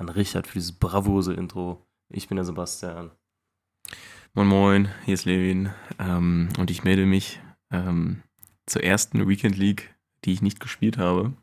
[0.00, 1.86] an Richard für dieses bravose Intro.
[2.08, 3.10] Ich bin der Sebastian.
[4.32, 8.22] Moin Moin, hier ist Levin ähm, und ich melde mich ähm,
[8.66, 9.94] zur ersten Weekend League,
[10.24, 11.34] die ich nicht gespielt habe.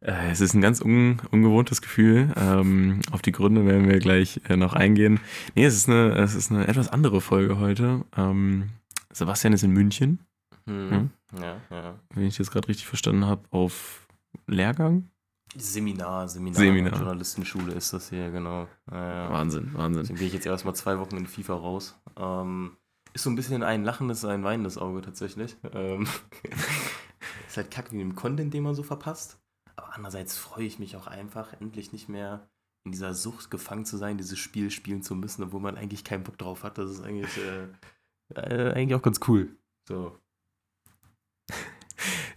[0.00, 2.32] Äh, es ist ein ganz un ungewohntes Gefühl.
[2.36, 5.20] Ähm, auf die Gründe werden wir gleich äh, noch eingehen.
[5.54, 8.04] Nee, es ist eine, es ist eine etwas andere Folge heute.
[8.16, 8.70] Ähm,
[9.12, 10.18] Sebastian ist in München,
[10.66, 11.10] Hm.
[11.40, 11.98] Ja, ja.
[12.14, 14.08] wenn ich das gerade richtig verstanden habe, auf
[14.46, 15.11] Lehrgang.
[15.54, 16.58] Seminar, Seminar.
[16.58, 16.94] Seminar.
[16.94, 18.68] Journalistenschule ist das hier, genau.
[18.90, 19.30] Ja, ja.
[19.30, 20.02] Wahnsinn, Wahnsinn.
[20.02, 22.00] Deswegen gehe ich jetzt erstmal zwei Wochen in FIFA raus.
[22.16, 22.76] Ähm,
[23.12, 25.56] ist so ein bisschen ein lachendes, ein weinendes Auge tatsächlich.
[25.72, 26.06] Ähm,
[27.48, 29.38] ist halt kacke mit dem Content, den man so verpasst.
[29.76, 32.48] Aber andererseits freue ich mich auch einfach, endlich nicht mehr
[32.84, 36.24] in dieser Sucht gefangen zu sein, dieses Spiel spielen zu müssen, obwohl man eigentlich keinen
[36.24, 36.78] Bock drauf hat.
[36.78, 39.54] Das ist eigentlich, äh, äh, eigentlich auch ganz cool.
[39.86, 40.18] So.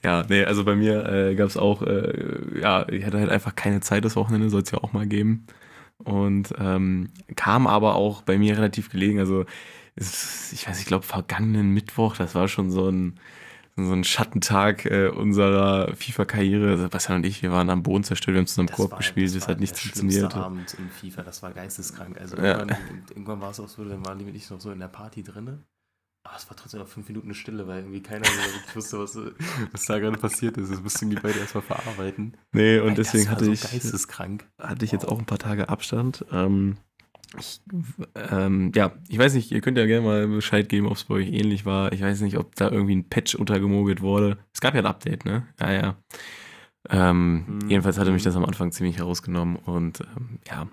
[0.06, 3.56] Ja, nee, also bei mir äh, gab es auch, äh, ja, ich hatte halt einfach
[3.56, 5.46] keine Zeit das Wochenende, soll es ja auch mal geben.
[5.98, 9.20] Und ähm, kam aber auch bei mir relativ gelegen.
[9.20, 9.46] Also,
[9.96, 13.20] es, ich weiß, ich glaube, vergangenen Mittwoch, das war schon so ein,
[13.78, 16.78] so ein Schattentag äh, unserer FIFA-Karriere.
[16.78, 19.28] Sebastian und ich, wir waren am Boden zerstört, wir haben zusammen Das Koop war- gespielt,
[19.28, 20.32] das das war hat nichts der funktioniert.
[20.34, 22.20] schlimmste Abend in FIFA, das war geisteskrank.
[22.20, 22.58] Also Ja.
[22.60, 22.78] irgendwann,
[23.10, 25.24] irgendwann war es auch so, dann waren die mit ich noch so in der Party
[25.24, 25.60] drinne.
[26.28, 28.26] Aber es war trotzdem noch fünf Minuten Stille, weil irgendwie keiner
[28.74, 29.16] wusste, was,
[29.72, 30.72] was da gerade passiert ist.
[30.72, 32.36] Das mussten die beide erstmal verarbeiten.
[32.52, 33.62] Nee, und Ey, deswegen hatte so ich.
[33.62, 34.46] geisteskrank.
[34.60, 36.26] hatte ich jetzt auch ein paar Tage Abstand.
[36.32, 36.78] Ähm,
[37.38, 37.62] ich,
[38.16, 41.16] ähm, ja, ich weiß nicht, ihr könnt ja gerne mal Bescheid geben, ob es bei
[41.16, 41.92] euch ähnlich war.
[41.94, 44.40] Ich weiß nicht, ob da irgendwie ein Patch untergemogelt wurde.
[44.54, 45.48] Es gab ja ein Update, ne?
[45.60, 45.96] Ja, ja.
[46.90, 47.70] Ähm, Hm.
[47.70, 50.68] Jedenfalls hatte mich das am Anfang ziemlich herausgenommen und ähm, ja,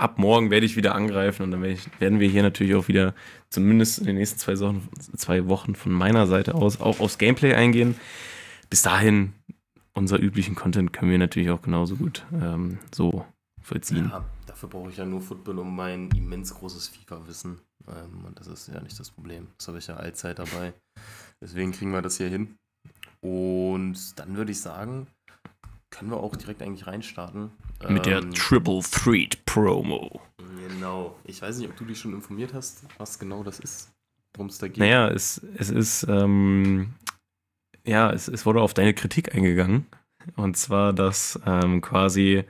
[0.00, 2.88] ab morgen werde ich wieder angreifen und dann werde ich, werden wir hier natürlich auch
[2.88, 3.14] wieder
[3.50, 7.54] zumindest in den nächsten zwei Wochen, zwei Wochen von meiner Seite aus auch aufs Gameplay
[7.54, 7.96] eingehen.
[8.68, 9.32] Bis dahin,
[9.92, 13.24] unser üblichen Content können wir natürlich auch genauso gut ähm, so
[13.60, 14.08] vollziehen.
[14.10, 17.58] Ja, dafür brauche ich ja nur Football um mein immens großes FIFA-Wissen.
[17.88, 19.48] Ähm, und das ist ja nicht das Problem.
[19.58, 20.72] Das habe ich ja allzeit dabei.
[21.40, 22.56] Deswegen kriegen wir das hier hin.
[23.20, 25.06] Und dann würde ich sagen,
[25.90, 27.50] können wir auch direkt eigentlich reinstarten.
[27.88, 30.20] Mit der Ähm, Triple Threat Promo.
[30.68, 31.16] Genau.
[31.24, 33.90] Ich weiß nicht, ob du dich schon informiert hast, was genau das ist,
[34.34, 34.78] worum es da geht.
[34.78, 36.94] Naja, es, es ist, ähm,
[37.84, 39.86] ja, es, es wurde auf deine Kritik eingegangen.
[40.36, 42.44] Und zwar, dass ähm, quasi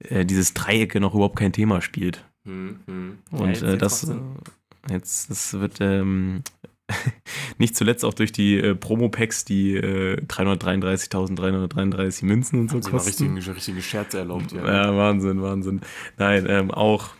[0.00, 2.24] äh, dieses Dreieck noch überhaupt kein Thema spielt.
[2.44, 3.18] Hm, hm.
[3.30, 4.16] Und Ja, äh, das äh,
[4.90, 6.42] jetzt, das wird ähm,
[7.58, 13.34] nicht zuletzt auch durch die äh, Promo-Packs, die äh, 333.333 Münzen und so mal kosten.
[13.34, 14.64] richtige, richtige Scherze erlaubt, ja.
[14.64, 15.80] Ja, Wahnsinn, Wahnsinn.
[16.16, 17.10] Nein, ähm, auch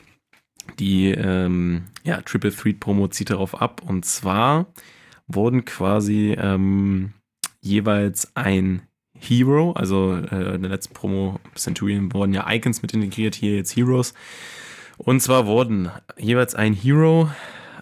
[0.79, 3.83] die ähm, ja, Triple Threat Promo zieht darauf ab.
[3.87, 4.67] Und zwar
[5.27, 7.13] wurden quasi ähm,
[7.61, 8.83] jeweils ein
[9.19, 13.77] Hero, also äh, in der letzten Promo Centurion wurden ja Icons mit integriert, hier jetzt
[13.77, 14.13] Heroes.
[14.97, 17.31] Und zwar wurden jeweils ein Hero,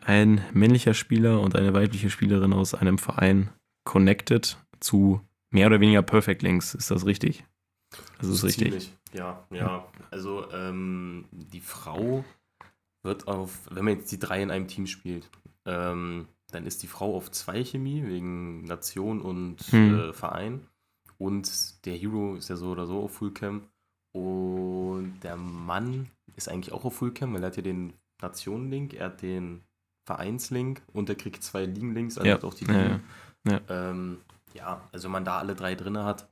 [0.04, 3.50] ein männlicher Spieler und eine weibliche Spielerin aus einem Verein
[3.84, 5.20] connected zu
[5.50, 6.74] mehr oder weniger Perfect Links.
[6.74, 7.44] Ist das richtig?
[8.18, 8.68] Das ist richtig.
[8.68, 8.92] Ziemlich.
[9.12, 9.86] Ja, ja.
[10.10, 12.24] Also ähm, die Frau
[13.02, 15.28] wird auf, wenn man jetzt die drei in einem Team spielt,
[15.66, 19.94] ähm, dann ist die Frau auf zwei Chemie wegen Nation und Hm.
[19.98, 20.66] äh, Verein.
[21.18, 23.62] Und der Hero ist ja so oder so auf Fullcam.
[24.12, 29.06] Und der Mann ist eigentlich auch auf Fullcam, weil er hat ja den Nationen-Link, er
[29.06, 29.62] hat den
[30.04, 33.00] Vereinslink und er kriegt zwei Ligen-Links, also Ja, auch die ja, Ligen.
[33.46, 33.60] ja.
[33.68, 34.18] Ähm,
[34.54, 36.28] ja, also wenn man da alle drei drin hat,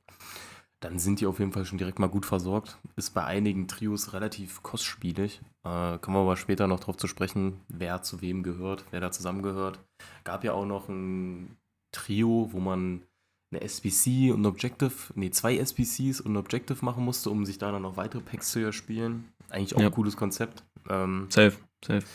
[0.79, 2.77] dann sind die auf jeden Fall schon direkt mal gut versorgt.
[2.95, 5.39] Ist bei einigen Trios relativ kostspielig.
[5.63, 9.11] Äh, kommen wir aber später noch drauf zu sprechen, wer zu wem gehört, wer da
[9.11, 9.79] zusammengehört.
[10.23, 11.55] Gab ja auch noch ein
[11.91, 13.03] Trio, wo man
[13.51, 17.57] eine SBC und ein Objective, nee, zwei SBCs und ein Objective machen musste, um sich
[17.57, 19.25] da dann noch weitere Packs zu erspielen.
[19.49, 19.87] Eigentlich auch Ja.
[19.87, 20.63] ein cooles Konzept.
[20.89, 22.05] Ähm, Safe, safe.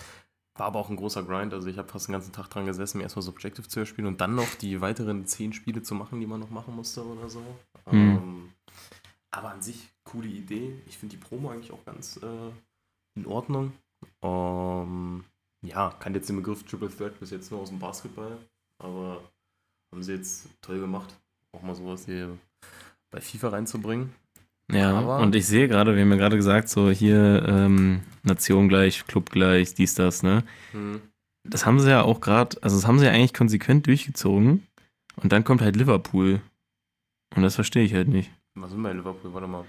[0.59, 1.53] War aber auch ein großer Grind.
[1.53, 4.09] Also ich habe fast den ganzen Tag dran gesessen, mir erstmal das Objective zu erspielen
[4.09, 7.29] und dann noch die weiteren zehn Spiele zu machen, die man noch machen musste oder
[7.29, 7.41] so.
[7.91, 7.93] Mhm.
[7.93, 8.53] Ähm,
[9.31, 10.81] aber an sich coole Idee.
[10.87, 12.51] Ich finde die Promo eigentlich auch ganz äh,
[13.17, 13.73] in Ordnung.
[14.23, 15.25] Ähm,
[15.63, 18.39] ja, kann jetzt den Begriff Triple Threat bis jetzt nur aus dem Basketball,
[18.79, 19.21] aber
[19.93, 21.19] haben sie jetzt toll gemacht.
[21.53, 22.39] Auch mal sowas hier
[23.11, 24.15] bei FIFA reinzubringen.
[24.73, 28.69] Ja, Aber- und ich sehe gerade, wir haben ja gerade gesagt, so hier ähm, Nation
[28.69, 30.43] gleich, Club gleich, dies, das, ne?
[30.73, 31.01] Hm.
[31.45, 34.67] Das haben sie ja auch gerade, also das haben sie ja eigentlich konsequent durchgezogen.
[35.23, 36.41] Und dann kommt halt Liverpool.
[37.35, 38.31] Und das verstehe ich halt nicht.
[38.55, 39.33] Was sind wir in Liverpool?
[39.33, 39.65] Warte mal.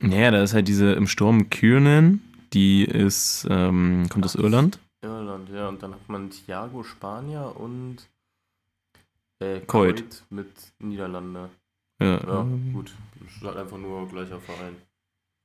[0.00, 2.20] Naja, da ist halt diese im Sturm Kiernan,
[2.52, 4.78] die ist, ähm, kommt aus Irland.
[5.02, 5.68] Irland, ja.
[5.68, 8.08] Und dann hat man Thiago Spanier und
[9.40, 9.60] äh.
[9.60, 10.48] Coit mit
[10.80, 11.50] Niederlande.
[12.00, 12.92] Ja, Ja, gut.
[13.26, 14.76] Ist halt einfach nur gleicher Verein.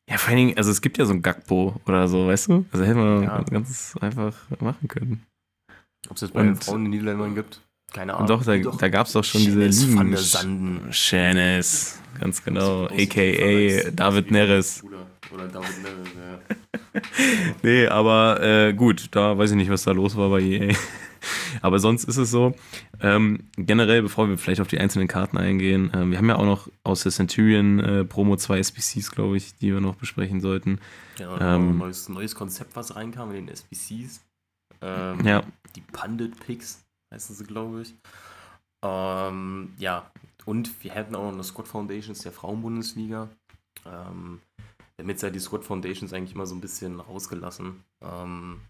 [0.09, 2.65] Ja, vor allen Dingen, also es gibt ja so ein Gagbo oder so, weißt du?
[2.71, 3.41] Also hätte man Ja.
[3.43, 5.23] ganz einfach machen können.
[6.09, 7.61] Ob es jetzt bei den Und- Frauen in den Niederländern gibt?
[7.93, 8.21] Keine Ahnung.
[8.23, 8.77] Und doch, da, Doch.
[8.77, 10.11] da gab es doch schon diese Schennes van Ligen.
[10.11, 10.93] der Sanden.
[10.93, 12.85] Schennes, ganz genau.
[12.85, 13.89] AKA.
[13.91, 14.83] David Neres.
[14.83, 16.39] Oder, oder David Neres, ja.
[17.63, 20.75] Nee, aber äh, gut, da weiß ich nicht, was da los war bei EA.
[21.61, 22.55] aber sonst ist es so,
[23.01, 26.45] ähm, generell, bevor wir vielleicht auf die einzelnen Karten eingehen, ähm, wir haben ja auch
[26.45, 30.79] noch aus der Centurion äh, Promo zwei SBCs, glaube ich, die wir noch besprechen sollten.
[31.17, 34.21] Ja, Ähm, ein neues, neues Konzept, was reinkam in den SBCs.
[34.81, 35.43] Ähm, Ja,
[35.75, 36.83] Die Pundit Picks
[37.13, 37.93] heißen sie, glaube ich.
[38.81, 40.09] Ähm, ja,
[40.45, 43.27] und wir hätten auch noch eine Squad Foundations der Frauenbundesliga.
[43.85, 44.39] Ähm,
[45.07, 47.83] jetzt ja die Squad Foundations eigentlich immer so ein bisschen rausgelassen.
[48.01, 48.61] Ähm,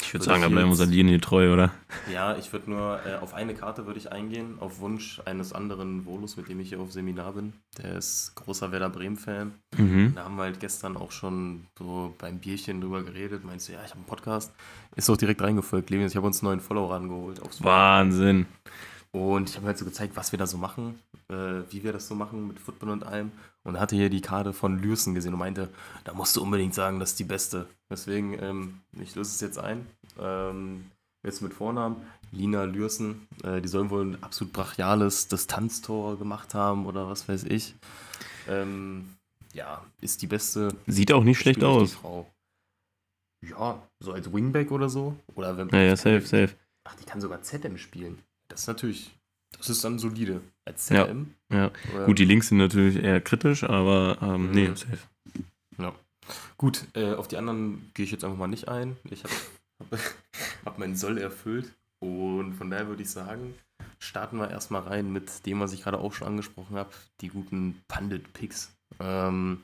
[0.00, 1.70] ich würde sagen, da bleiben wir unserer Linie treu, oder?
[2.12, 6.04] ja, ich würde nur äh, auf eine Karte würde ich eingehen, auf Wunsch eines anderen
[6.04, 7.54] Volus, mit dem ich hier auf Seminar bin.
[7.78, 9.52] Der ist großer Werder Bremen-Fan.
[9.76, 10.12] Mhm.
[10.14, 13.44] Da haben wir halt gestern auch schon so beim Bierchen drüber geredet.
[13.44, 14.52] Meinst du, ja, ich habe einen Podcast.
[14.96, 15.90] Ist auch direkt reingefolgt.
[15.90, 17.40] Levin, ich habe uns einen neuen Follower rangeholt.
[17.60, 18.46] Wahnsinn.
[19.12, 22.06] Und ich habe halt so gezeigt, was wir da so machen, äh, wie wir das
[22.06, 23.32] so machen mit Football und allem.
[23.64, 25.68] Und hatte hier die Karte von Lürsen gesehen und meinte,
[26.04, 27.66] da musst du unbedingt sagen, das ist die beste.
[27.90, 29.86] Deswegen, ähm, ich löse es jetzt ein.
[30.18, 30.84] Ähm,
[31.22, 31.96] jetzt mit Vornamen.
[32.32, 33.26] Lina Lürsen.
[33.42, 37.74] Äh, die sollen wohl ein absolut brachiales Distanztor gemacht haben oder was weiß ich.
[38.48, 39.16] Ähm,
[39.52, 40.74] ja, ist die beste.
[40.86, 41.98] Sieht auch nicht schlecht aus.
[43.42, 45.16] Ja, so als Wingback oder so.
[45.34, 46.50] Oder wenn Ja, ja, safe, safe.
[46.84, 48.22] Ach, die kann sogar ZM spielen.
[48.50, 49.10] Das ist natürlich,
[49.56, 50.40] das ist dann solide.
[50.66, 51.06] Als Ja.
[51.06, 51.34] ZM.
[51.50, 51.70] Ja.
[51.94, 54.76] Oder- Gut, die Links sind natürlich eher kritisch, aber ähm, nee, Mhm.
[54.76, 54.98] safe.
[56.58, 58.96] Gut, äh, auf die anderen gehe ich jetzt einfach mal nicht ein.
[59.04, 59.32] Ich habe
[59.80, 59.98] hab,
[60.66, 61.72] hab meinen Soll erfüllt.
[62.00, 63.54] Und von daher würde ich sagen,
[63.98, 67.80] starten wir erstmal rein mit dem, was ich gerade auch schon angesprochen habe, die guten
[67.88, 69.62] Pundit-Picks, ähm,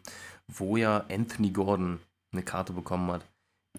[0.48, 2.00] wo ja Anthony Gordon
[2.32, 3.24] eine Karte bekommen hat.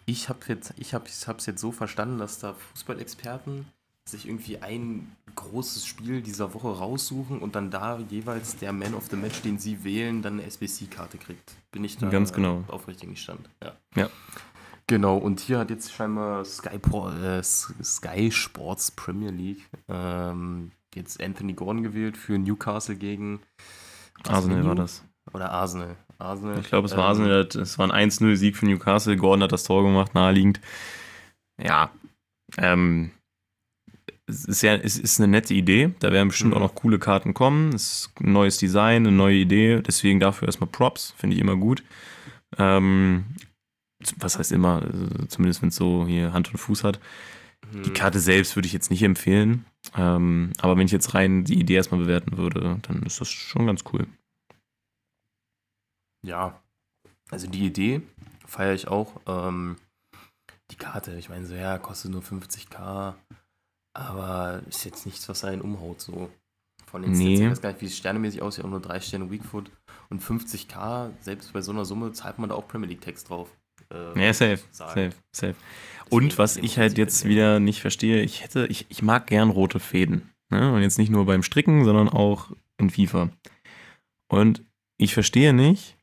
[0.06, 3.66] Ich habe jetzt, ich habe es jetzt so verstanden, dass da Fußballexperten
[4.10, 9.08] sich irgendwie ein großes Spiel dieser Woche raussuchen und dann da jeweils der Man of
[9.10, 11.56] the Match, den sie wählen, dann eine SBC-Karte kriegt.
[11.72, 12.64] Bin ich da Ganz genau.
[12.68, 13.50] auf richtigen Stand.
[13.64, 13.74] Ja.
[13.96, 14.10] Ja.
[14.88, 21.22] Genau, und hier hat jetzt scheinbar Sky, Pro, äh, Sky Sports Premier League ähm, jetzt
[21.22, 23.42] Anthony Gordon gewählt für Newcastle gegen
[24.28, 25.04] Arsenal war das.
[25.34, 25.98] Oder Arsenal.
[26.20, 26.60] Arsenal.
[26.60, 27.42] Ich glaube, es war Ähm, Arsenal.
[27.62, 29.18] Es war ein 1-0-Sieg für Newcastle.
[29.18, 30.62] Gordon hat das Tor gemacht, naheliegend.
[31.62, 31.92] Ja,
[32.58, 33.12] ähm,
[34.28, 35.94] es ist ja, es ist eine nette Idee.
[36.00, 36.58] Da werden bestimmt Mhm.
[36.58, 37.74] auch noch coole Karten kommen.
[37.74, 39.82] Es ist ein neues Design, eine neue Idee.
[39.82, 41.14] Deswegen dafür erstmal Props.
[41.18, 41.84] Finde ich immer gut.
[42.58, 43.26] Ähm,
[44.18, 47.00] was heißt immer, also zumindest wenn es so hier Hand und Fuß hat.
[47.74, 49.66] Die hm, Karte selbst würde ich jetzt nicht empfehlen.
[49.96, 53.66] Ähm, aber wenn ich jetzt rein die Idee erstmal bewerten würde, dann ist das schon
[53.66, 54.08] ganz cool.
[56.26, 56.62] Ja,
[57.30, 58.02] also die Idee
[58.46, 59.20] feiere ich auch.
[59.26, 59.78] Ähm,
[60.72, 63.16] die Karte, ich meine so, ja, kostet nur 50k,
[63.98, 66.30] aber ist jetzt nichts, was einen umhaut so.
[66.86, 67.44] Von den Nee.
[67.44, 69.70] Ich weiß gar nicht, wie es sternemäßig aussieht, auch nur 3 Sterne Weakfoot
[70.10, 73.50] und 50k, selbst bei so einer Summe zahlt man da auch Premier League Text drauf.
[73.92, 75.12] Äh, Ja, safe, sagen.
[75.12, 75.56] safe, safe.
[76.10, 79.80] Und was ich halt jetzt wieder nicht verstehe, ich hätte, ich, ich mag gern rote
[79.82, 80.30] Fäden.
[80.50, 80.72] Ne?
[80.74, 83.30] Und jetzt nicht nur beim Stricken, sondern auch in FIFA.
[84.30, 84.64] Und
[84.98, 85.98] ich verstehe nicht,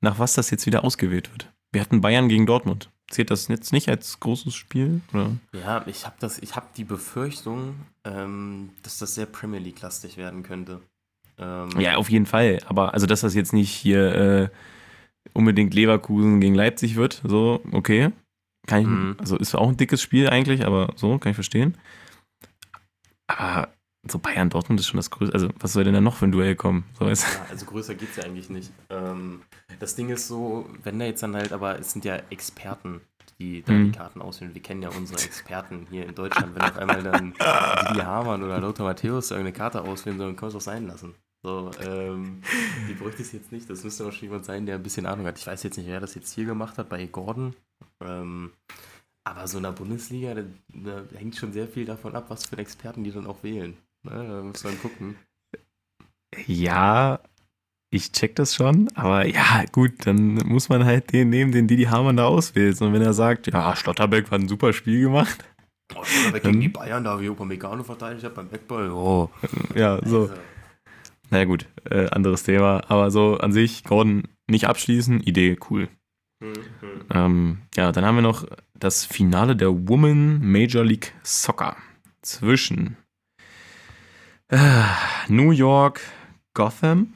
[0.00, 1.52] nach was das jetzt wieder ausgewählt wird.
[1.70, 2.90] Wir hatten Bayern gegen Dortmund.
[3.08, 5.00] Zählt das jetzt nicht als großes Spiel?
[5.12, 5.30] Oder?
[5.52, 10.42] Ja, ich habe das, ich habe die Befürchtung, ähm, dass das sehr Premier League-lastig werden
[10.42, 10.80] könnte.
[11.38, 12.58] Ähm, Ja, auf jeden Fall.
[12.66, 14.48] Aber also, dass das jetzt nicht hier äh,
[15.34, 18.10] unbedingt Leverkusen gegen Leipzig wird, so, okay.
[18.66, 19.16] Kann ich, Mhm.
[19.18, 21.76] Also ist auch ein dickes Spiel eigentlich, aber so, kann ich verstehen.
[23.28, 23.68] Aber
[24.10, 25.34] so Bayern Dortmund ist schon das Größte.
[25.34, 26.84] Also, was soll denn da noch für ein Duell kommen?
[26.98, 28.72] So ist, Ja, also größer geht es ja eigentlich nicht.
[28.90, 29.42] Ähm,
[29.80, 33.00] das Ding ist so, wenn da jetzt dann halt, aber es sind ja Experten,
[33.38, 33.92] die da Mhm.
[33.92, 34.54] die Karten auswählen.
[34.54, 36.54] Wir kennen ja unsere Experten hier in Deutschland.
[36.54, 40.56] Wenn auf einmal dann Didi Hamann oder Lothar Matthäus irgendeine Karte auswählen, dann können wir
[40.56, 41.14] es auch sein lassen.
[41.42, 42.42] So, ähm,
[42.88, 43.68] die bräuchte es jetzt nicht.
[43.70, 45.38] Das müsste auch schon jemand sein, der ein bisschen Ahnung hat.
[45.38, 47.54] Ich weiß jetzt nicht, wer das jetzt hier gemacht hat, bei Gordon.
[48.02, 48.52] Ähm,
[49.22, 52.58] aber so in der Bundesliga, da, da hängt schon sehr viel davon ab, was für
[52.58, 53.76] Experten die dann auch wählen.
[54.06, 55.16] Ne, da muss man gucken.
[56.46, 57.20] ja,
[57.90, 61.84] ich check das schon, aber ja, gut, dann muss man halt den nehmen, den Didi
[61.84, 62.80] Hamann da auswählt.
[62.82, 65.44] Und wenn er sagt, ja, Schlotterbeck hat ein super Spiel gemacht.
[65.94, 68.90] Oh, Schlotterbeck gegen die Bayern, da wie Upamecano verteidigt hat beim Eckball.
[68.90, 69.30] Oh.
[69.74, 70.22] Ja, so.
[70.22, 70.34] Also,
[71.30, 72.82] Naja, gut, äh, anderes Thema.
[72.88, 75.88] Aber so an sich, Gordon nicht abschließen, Idee, cool.
[76.42, 77.00] hm, hm.
[77.14, 78.46] Ähm, ja, dann haben wir noch
[78.78, 81.76] das Finale der Women Major League Soccer
[82.22, 82.96] zwischen
[85.28, 86.00] New York,
[86.54, 87.12] Gotham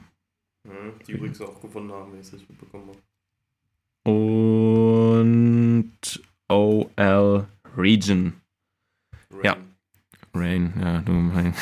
[0.67, 2.97] Hm, Die übrigens auch gewonnen haben, wenn ich es richtig mitbekommen habe.
[4.03, 5.91] und
[6.49, 7.47] OL
[7.77, 8.33] Region.
[9.43, 9.55] Ja.
[10.33, 11.53] Rain, ja, du mein.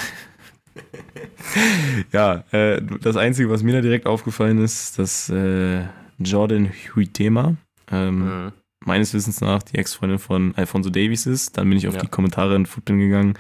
[2.12, 5.84] ja, äh, das Einzige, was mir da direkt aufgefallen ist, dass äh,
[6.20, 7.56] Jordan Huitema,
[7.92, 8.52] ähm, Hm.
[8.86, 11.58] meines Wissens nach die Ex-Freundin von Alfonso Davies ist.
[11.58, 12.02] Dann bin ich auf Ja.
[12.02, 13.36] die Kommentare in Footbin gegangen.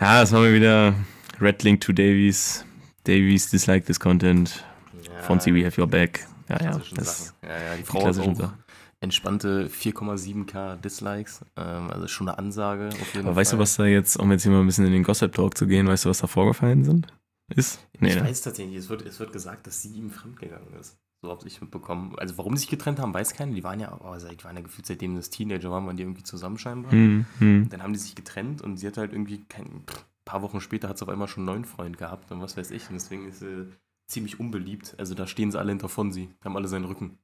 [0.00, 0.94] Ja, das war mir wieder
[1.40, 2.64] Red Link to Davies.
[3.04, 4.64] Davies dislike this content.
[5.02, 6.26] Ja, Fonzie, we have your back.
[6.48, 7.34] Ja, ja, das.
[7.42, 8.52] Ja, ja, die die Frau hat klassischen auch
[9.00, 11.44] entspannte 4,7k Dislikes.
[11.56, 13.36] Ähm, also schon eine Ansage Aber Fall.
[13.36, 15.56] weißt du, was da jetzt, um jetzt hier mal ein bisschen in den Gossip Talk
[15.56, 17.06] zu gehen, weißt du, was da vorgefallen sind?
[17.54, 17.80] Ist?
[17.98, 18.24] Nee, ich ne?
[18.24, 20.98] weiß tatsächlich, es wird, es wird gesagt, dass sie ihm fremdgegangen ist.
[21.22, 22.14] So habe ich mitbekommen.
[22.16, 23.52] Also warum sie sich getrennt haben, weiß keiner.
[23.52, 26.22] Die waren ja, oh, die waren ja gefühlt seitdem das Teenager waren, waren die irgendwie
[26.22, 26.92] zusammen scheinbar.
[26.92, 27.68] Hm, hm.
[27.68, 30.88] Dann haben die sich getrennt und sie hat halt irgendwie kein pff, paar Wochen später
[30.88, 32.88] hat sie auf einmal schon einen neuen Freund gehabt und was weiß ich.
[32.88, 33.66] Und deswegen ist sie
[34.06, 34.94] ziemlich unbeliebt.
[34.98, 37.18] Also da stehen sie alle hinter von sie, haben alle seinen Rücken.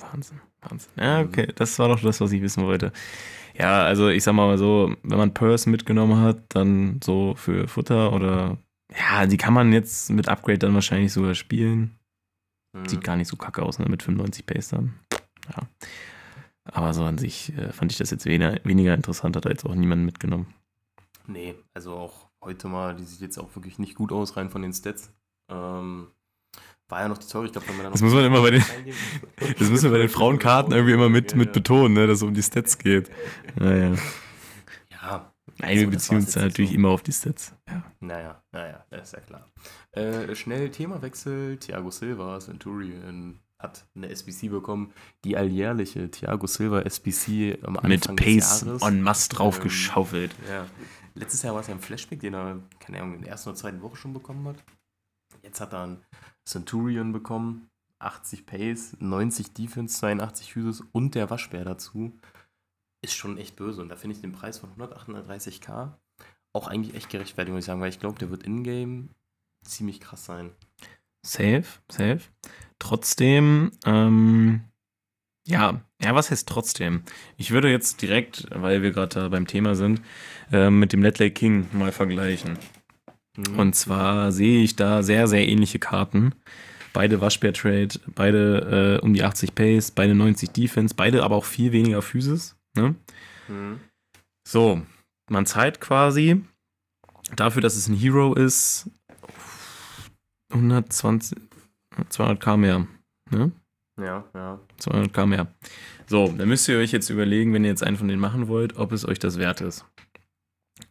[0.00, 0.92] Wahnsinn, Wahnsinn.
[0.96, 2.92] Ja, okay, das war doch das, was ich wissen wollte.
[3.54, 8.12] Ja, also ich sag mal so, wenn man Purse mitgenommen hat, dann so für Futter
[8.12, 8.58] oder
[8.94, 11.98] ja, die kann man jetzt mit Upgrade dann wahrscheinlich sogar spielen.
[12.74, 12.88] Mhm.
[12.88, 13.86] Sieht gar nicht so kacke aus, ne?
[13.88, 14.94] Mit 95 Pace dann.
[15.54, 15.68] Ja.
[16.64, 19.64] Aber so an sich äh, fand ich das jetzt weniger, weniger interessant, hat da jetzt
[19.64, 20.52] auch niemand mitgenommen.
[21.26, 24.62] Nee, also auch heute mal, die sieht jetzt auch wirklich nicht gut aus, rein von
[24.62, 25.10] den Stats.
[25.50, 26.08] Ähm,
[26.88, 28.50] war ja noch die Story, ich glaube, wenn man dann Das muss man immer bei
[28.52, 28.64] den-
[29.58, 31.52] Das müssen wir bei den Frauenkarten irgendwie immer mit, Ja, mit ja.
[31.52, 32.06] betonen, ne?
[32.06, 33.10] dass es um die Stats geht.
[33.56, 33.94] Naja.
[34.90, 36.76] Ja, Nein, wir beziehen uns nicht natürlich so.
[36.76, 37.54] immer auf die Stats.
[37.68, 37.82] Ja.
[38.00, 39.48] Naja, naja, das ist ja klar.
[39.92, 41.58] Äh, schnell Themawechsel.
[41.58, 44.92] Thiago Silva, Centurion, hat eine SBC bekommen.
[45.24, 48.82] Die alljährliche Thiago Silva SBC am Anfang Mit des Pace Jahres.
[48.82, 50.30] en masse drauf Ähm.
[50.48, 50.66] Ja.
[51.16, 53.58] Letztes Jahr war es ja ein Flashback, den er, keine Ahnung, in der ersten oder
[53.58, 54.64] zweiten Woche schon bekommen hat.
[55.42, 56.04] Jetzt hat er einen
[56.44, 57.70] Centurion bekommen.
[58.00, 62.18] 80 Pace, 90 Defense, 82 Physis und der Waschbär dazu.
[63.02, 63.80] Ist schon echt böse.
[63.80, 65.94] Und da finde ich den Preis von 138k
[66.54, 69.10] auch eigentlich echt gerechtfertigt, muss ich sagen, weil ich glaube, der wird in-game
[69.64, 70.52] ziemlich krass sein.
[71.26, 72.20] Safe, safe.
[72.78, 74.64] Trotzdem, ähm,
[75.46, 77.02] ja, ja, was heißt trotzdem?
[77.36, 80.00] Ich würde jetzt direkt, weil wir gerade da beim Thema sind,
[80.52, 82.58] ähm, mit dem Lake King mal vergleichen.
[83.36, 83.58] Mhm.
[83.58, 86.34] Und zwar sehe ich da sehr, sehr ähnliche Karten.
[86.92, 91.72] Beide Waschbär-Trade, beide äh, um die 80 Pace, beide 90 Defense, beide aber auch viel
[91.72, 92.56] weniger Physis.
[92.76, 92.94] Ne?
[93.48, 93.80] Mhm.
[94.46, 94.82] So,
[95.28, 96.42] man zahlt quasi
[97.34, 98.90] dafür, dass es ein Hero ist,
[100.52, 101.36] 120,
[102.10, 102.86] 200k mehr.
[103.30, 103.50] Ne?
[104.00, 104.60] Ja, ja.
[104.80, 105.46] 200k mehr.
[106.06, 108.76] So, dann müsst ihr euch jetzt überlegen, wenn ihr jetzt einen von denen machen wollt,
[108.76, 109.84] ob es euch das wert ist.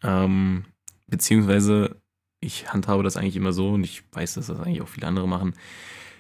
[0.02, 0.66] Ähm,
[1.08, 2.02] beziehungsweise,
[2.40, 5.28] ich handhabe das eigentlich immer so und ich weiß, dass das eigentlich auch viele andere
[5.28, 5.54] machen.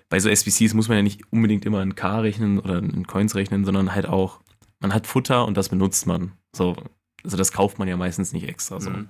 [0.10, 3.36] Bei so SBCs muss man ja nicht unbedingt immer in K rechnen oder in Coins
[3.36, 4.42] rechnen, sondern halt auch,
[4.80, 6.34] man hat Futter und das benutzt man.
[6.56, 6.76] So,
[7.24, 8.90] also das kauft man ja meistens nicht extra so.
[8.90, 9.10] Mhm.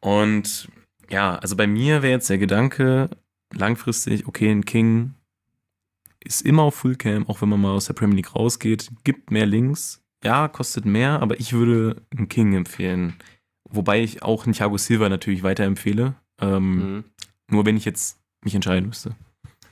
[0.00, 0.68] Und
[1.10, 3.10] ja, also bei mir wäre jetzt der Gedanke,
[3.52, 5.14] langfristig, okay, ein King
[6.26, 9.46] ist immer auf Fullcam, auch wenn man mal aus der Premier League rausgeht, gibt mehr
[9.46, 10.02] Links.
[10.24, 13.14] Ja, kostet mehr, aber ich würde einen King empfehlen.
[13.68, 16.14] Wobei ich auch einen Thiago Silva natürlich weiterempfehle.
[16.40, 17.04] Ähm, Mhm.
[17.48, 19.14] Nur wenn ich jetzt mich entscheiden müsste.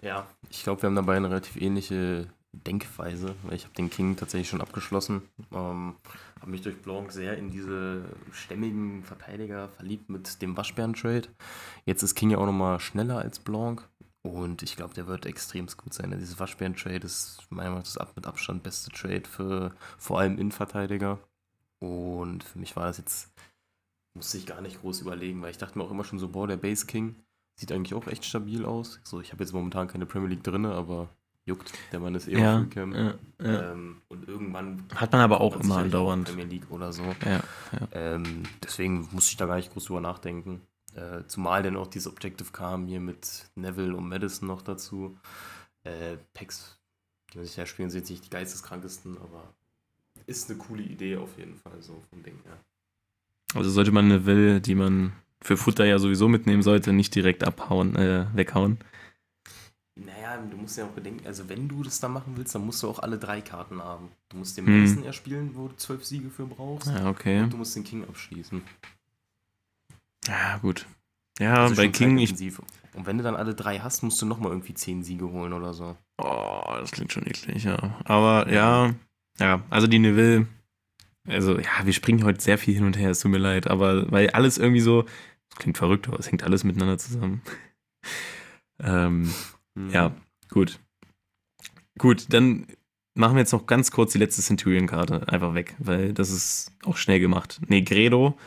[0.01, 4.17] Ja, ich glaube, wir haben dabei eine relativ ähnliche Denkweise, weil ich habe den King
[4.17, 5.23] tatsächlich schon abgeschlossen.
[5.53, 5.95] Ähm,
[6.41, 11.29] habe mich durch Blanc sehr in diese stämmigen Verteidiger verliebt mit dem Waschbären-Trade.
[11.85, 13.89] Jetzt ist King ja auch nochmal schneller als Blanc
[14.25, 16.11] und ich glaube, der wird extrem gut sein.
[16.19, 21.19] Dieses Waschbären-Trade ist meiner Meinung nach mit Abstand beste Trade für vor allem Innenverteidiger.
[21.78, 23.31] Und für mich war das jetzt,
[24.14, 26.49] musste ich gar nicht groß überlegen, weil ich dachte mir auch immer schon so, boah,
[26.49, 27.16] der Base King
[27.57, 28.99] sieht eigentlich auch echt stabil aus.
[29.04, 31.11] So, ich habe jetzt momentan keine Premier League drin, aber
[31.45, 31.73] juckt.
[31.93, 32.95] Der Mann ist eh auf Fullcam.
[32.95, 33.73] ja, ja.
[33.73, 36.28] Ähm, und irgendwann Hat man aber auch immer andauernd.
[36.28, 37.02] Premier League oder so.
[37.26, 37.43] Ja,
[37.93, 40.62] Ähm, deswegen musste ich da gar nicht groß drüber nachdenken.
[40.95, 45.19] Äh, zumal dann auch dieses Objective kam hier mit Neville und Madison noch dazu.
[45.83, 46.79] Äh, Packs,
[47.33, 49.55] die man sich ja spielen, sind jetzt nicht die geisteskrankesten, aber
[50.27, 52.59] ist eine coole Idee auf jeden Fall, so vom Ding her.
[53.55, 57.45] Also sollte man eine Will, die man für Futter ja sowieso mitnehmen sollte, nicht direkt
[57.45, 58.79] abhauen, äh, weghauen.
[59.97, 62.83] Naja, du musst ja auch bedenken, also wenn du das da machen willst, dann musst
[62.83, 64.11] du auch alle drei Karten haben.
[64.29, 64.81] Du musst den Hm.
[64.81, 66.89] Mason erspielen, wo du zwölf Siege für brauchst.
[66.89, 67.43] Ja, okay.
[67.43, 68.63] Und du musst den King abschließen.
[70.28, 70.87] Ja, gut.
[71.38, 72.33] Ja, Also bei King, ich.
[72.95, 75.75] Und wenn du dann alle drei hast, musst du nochmal irgendwie zehn Siege holen oder
[75.75, 75.97] so.
[76.19, 78.00] Oh, das klingt schon eklig, ja.
[78.04, 78.95] Aber ja,
[79.40, 80.47] ja, also die Neville,
[81.26, 84.11] also ja, wir springen heute sehr viel hin und her, es tut mir leid, aber
[84.12, 85.02] weil alles irgendwie so,
[85.50, 87.43] das klingt verrückt, aber es hängt alles miteinander zusammen.
[88.81, 89.33] ähm,
[89.76, 89.90] Hm.
[89.90, 90.12] ja,
[90.50, 90.78] gut.
[91.99, 92.66] Gut, dann
[93.14, 96.97] machen wir jetzt noch ganz kurz die letzte Centurion-Karte einfach weg, weil das ist auch
[96.97, 97.61] schnell gemacht.
[97.66, 98.38] Negredo,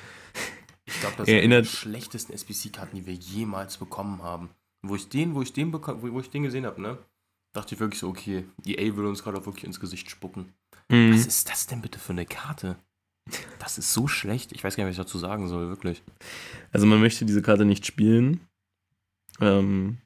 [0.88, 4.50] Ich glaube, das Erinnert- sind die schlechtesten SBC-Karten, die wir jemals bekommen haben.
[4.82, 6.98] Wo ich den, wo ich den wo ich den gesehen habe, ne?
[7.53, 10.53] Dachte ich wirklich so, okay, EA will uns gerade auch wirklich ins Gesicht spucken.
[10.89, 11.13] Mhm.
[11.13, 12.77] Was ist das denn bitte für eine Karte?
[13.60, 14.51] Das ist so schlecht.
[14.53, 16.01] Ich weiß gar nicht, was ich dazu sagen soll, wirklich.
[16.72, 18.39] Also man möchte diese Karte nicht spielen.
[19.41, 19.98] Ähm,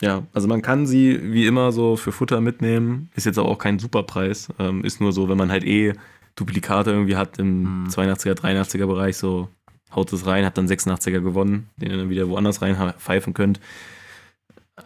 [0.00, 3.10] ja, also man kann sie wie immer so für Futter mitnehmen.
[3.14, 4.48] Ist jetzt aber auch kein Superpreis.
[4.58, 5.94] Ähm, ist nur so, wenn man halt eh
[6.36, 7.88] Duplikate irgendwie hat im Mhm.
[7.88, 9.48] 82er, 83er Bereich, so
[9.94, 13.60] haut es rein, hat dann 86er gewonnen, den ihr dann wieder woanders rein pfeifen könnt.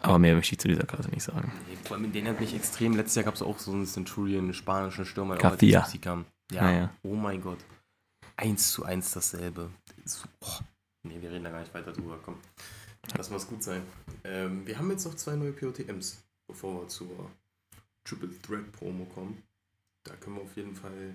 [0.01, 1.51] Aber mehr möchte ich zu dieser Karte nicht sagen.
[1.69, 2.95] Nee, vor allem, den hat mich extrem.
[2.95, 5.81] Letztes Jahr gab es auch so einen Centurion, einen spanischen Stürmer, der Cafia.
[5.81, 6.25] SBC kam.
[6.51, 6.89] Ja, Naja.
[7.03, 7.59] oh mein Gott.
[8.35, 9.69] Eins zu eins dasselbe.
[10.05, 10.59] So, oh.
[11.03, 12.19] Nee, wir reden da gar nicht weiter drüber.
[12.23, 12.35] Komm,
[13.17, 13.81] lass mal es gut sein.
[14.25, 17.31] Ähm, wir haben jetzt noch zwei neue POTMs, bevor wir zur
[18.03, 19.41] Triple Threat Promo kommen.
[20.03, 21.13] Da können wir auf jeden Fall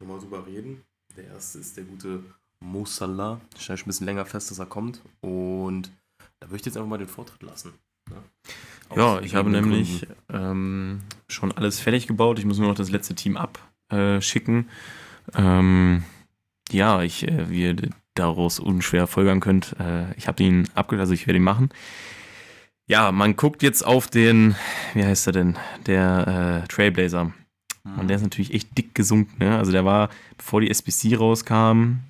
[0.00, 0.82] nochmal drüber reden.
[1.16, 2.22] Der erste ist der gute
[2.60, 3.40] Mo Salah.
[3.56, 5.00] Ich stelle schon ein bisschen länger fest, dass er kommt.
[5.20, 5.90] Und
[6.40, 7.72] da würde ich jetzt einfach mal den Vortritt lassen.
[8.10, 8.16] Ne?
[8.96, 12.38] Ja, ich habe nämlich ähm, schon alles fertig gebaut.
[12.38, 14.68] Ich muss nur noch das letzte Team abschicken.
[15.34, 16.04] Ähm,
[16.70, 17.76] ja, ich, äh, wie ihr
[18.14, 21.70] daraus unschwer folgern könnt, äh, ich habe ihn abgeschlossen, also ich werde ihn machen.
[22.88, 24.56] Ja, man guckt jetzt auf den,
[24.94, 27.32] wie heißt er denn, der äh, Trailblazer.
[27.96, 29.36] Und der ist natürlich echt dick gesunken.
[29.38, 29.56] Ne?
[29.56, 32.00] Also der war, bevor die SBC rauskam,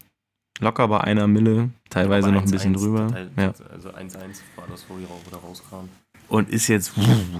[0.61, 3.09] locker bei einer Mille, teilweise noch ein bisschen 1-1, drüber.
[3.09, 3.55] Teil- Ja.
[3.71, 5.88] Also 1-1 war das, wo die ra- wo der rauskam.
[6.29, 6.92] und ist jetzt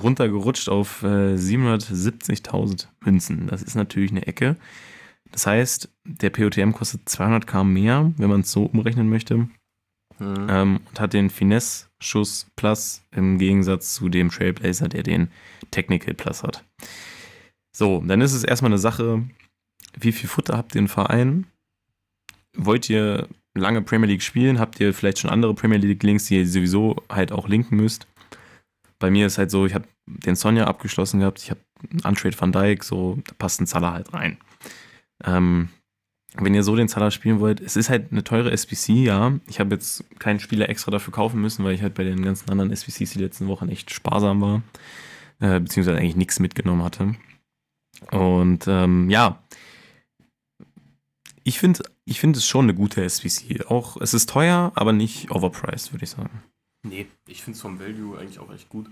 [0.03, 3.47] runtergerutscht auf äh, 770.000 Münzen.
[3.49, 4.57] Das ist natürlich eine Ecke.
[5.31, 9.49] Das heißt, der POTM kostet 200k mehr, wenn man es so umrechnen möchte,
[10.21, 10.47] Mhm.
[10.49, 15.29] ähm, und hat den Finesse-Schuss Plus im Gegensatz zu dem Trailblazer, der den
[15.71, 16.65] Technical Plus hat.
[17.77, 19.23] So, dann ist es erstmal eine Sache,
[20.01, 21.47] wie viel Futter habt ihr im Verein?
[22.57, 24.59] Wollt ihr lange Premier League spielen?
[24.59, 28.07] Habt ihr vielleicht schon andere Premier League Links, die ihr sowieso halt auch linken müsst?
[28.99, 31.61] Bei mir ist halt so, ich habe den Sonja abgeschlossen gehabt, ich habe
[32.05, 34.39] Untrade Van Dijk, so, da passt ein Zaller halt rein.
[35.25, 35.69] Ähm,
[36.35, 39.39] wenn ihr so den Zaller spielen wollt, es ist halt eine teure SBC, ja.
[39.47, 42.51] Ich habe jetzt keinen Spieler extra dafür kaufen müssen, weil ich halt bei den ganzen
[42.51, 44.63] anderen SBCs die letzten Wochen echt sparsam war.
[45.41, 47.15] Äh, beziehungsweise eigentlich nichts mitgenommen hatte.
[48.11, 49.43] Und ähm, ja,
[51.45, 53.67] ich finde ich find es schon eine gute SBC.
[53.67, 56.43] Auch es ist teuer, aber nicht overpriced, würde ich sagen.
[56.87, 58.89] Nee, ich finde es vom Value eigentlich auch echt gut.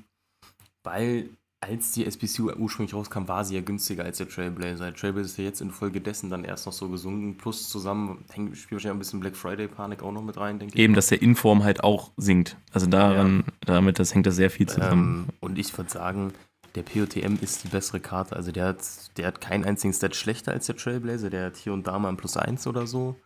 [0.84, 4.84] Weil, als die SBC ursprünglich rauskam, war sie ja günstiger als der Trailblazer.
[4.84, 7.38] Der Trailblazer ist ja jetzt infolgedessen dann erst noch so gesunken.
[7.38, 10.80] Plus zusammen hängt, spielt wahrscheinlich ein bisschen Black Friday-Panik auch noch mit rein, denke ich.
[10.80, 12.56] Eben, dass der Inform halt auch sinkt.
[12.72, 15.26] Also daran, damit das hängt das sehr viel zusammen.
[15.28, 16.32] Ähm, und ich würde sagen,
[16.76, 18.36] der POTM ist die bessere Karte.
[18.36, 21.30] Also der hat, der hat keinen einzigen Stat schlechter als der Trailblazer.
[21.30, 23.16] Der hat hier und da mal ein Plus 1 oder so.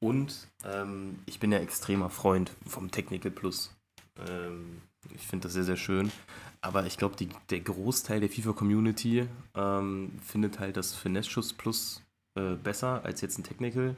[0.00, 3.74] Und ähm, ich bin ja extremer Freund vom Technical Plus.
[4.28, 4.82] Ähm,
[5.14, 6.12] ich finde das sehr, sehr schön.
[6.60, 7.16] Aber ich glaube,
[7.50, 12.02] der Großteil der FIFA-Community ähm, findet halt das Finesse-Schuss Plus
[12.34, 13.96] äh, besser als jetzt ein Technical,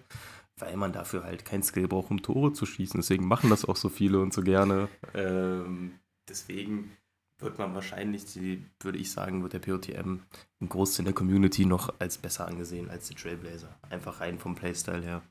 [0.58, 3.00] weil man dafür halt kein Skill braucht, um Tore zu schießen.
[3.00, 4.88] Deswegen machen das auch so viele und so gerne.
[5.14, 6.96] Ähm, deswegen
[7.44, 10.20] wird man wahrscheinlich, die, würde ich sagen, wird der POTM
[10.60, 13.68] im Großteil der Community noch als besser angesehen als der Trailblazer.
[13.90, 15.22] Einfach rein vom Playstyle her.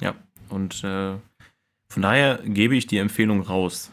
[0.00, 0.14] Ja,
[0.48, 1.16] und äh,
[1.90, 3.90] von daher gebe ich die Empfehlung raus.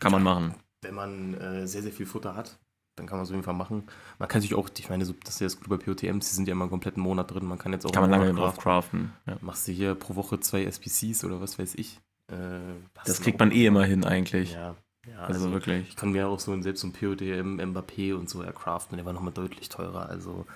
[0.00, 0.54] Kann man machen.
[0.82, 2.58] Wenn man äh, sehr, sehr viel Futter hat,
[2.96, 3.84] dann kann man es auf jeden Fall machen.
[4.18, 6.46] Man kann sich auch, ich meine, das ist ja das Gute bei POTMs, die sind
[6.48, 7.46] ja immer einen kompletten Monat drin.
[7.46, 9.12] Man kann jetzt auch Kann man lange drauf craften.
[9.26, 9.36] Ja.
[9.40, 12.00] Machst du hier pro Woche zwei SPCs oder was weiß ich.
[12.28, 12.58] Äh,
[13.04, 14.52] Das kriegt man eh immer hin eigentlich.
[14.52, 14.76] Ja,
[15.10, 15.88] ja also, wirklich.
[15.88, 19.12] Ich kann mir auch so selbst so ein POTM Mbappé und so ercraften, der war
[19.12, 20.08] nochmal deutlich teurer.
[20.08, 20.46] Also,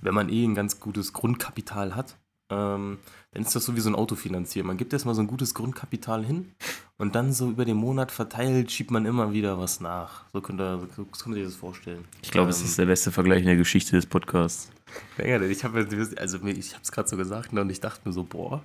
[0.00, 2.16] wenn man eh ein ganz gutes Grundkapital hat,
[2.50, 2.98] ähm,
[3.32, 4.66] dann ist das so wie so ein Autofinanzieren.
[4.66, 6.52] Man gibt erstmal so ein gutes Grundkapital hin
[6.96, 10.24] und dann so über den Monat verteilt schiebt man immer wieder was nach.
[10.32, 12.06] So könnt ihr, so könnt ihr sich das vorstellen.
[12.22, 14.70] Ich glaube, es ist der beste Vergleich in der Geschichte des Podcasts.
[15.18, 18.14] Ja, ich habe also ich habe es gerade so gesagt ne, und ich dachte mir
[18.14, 18.64] so, boah,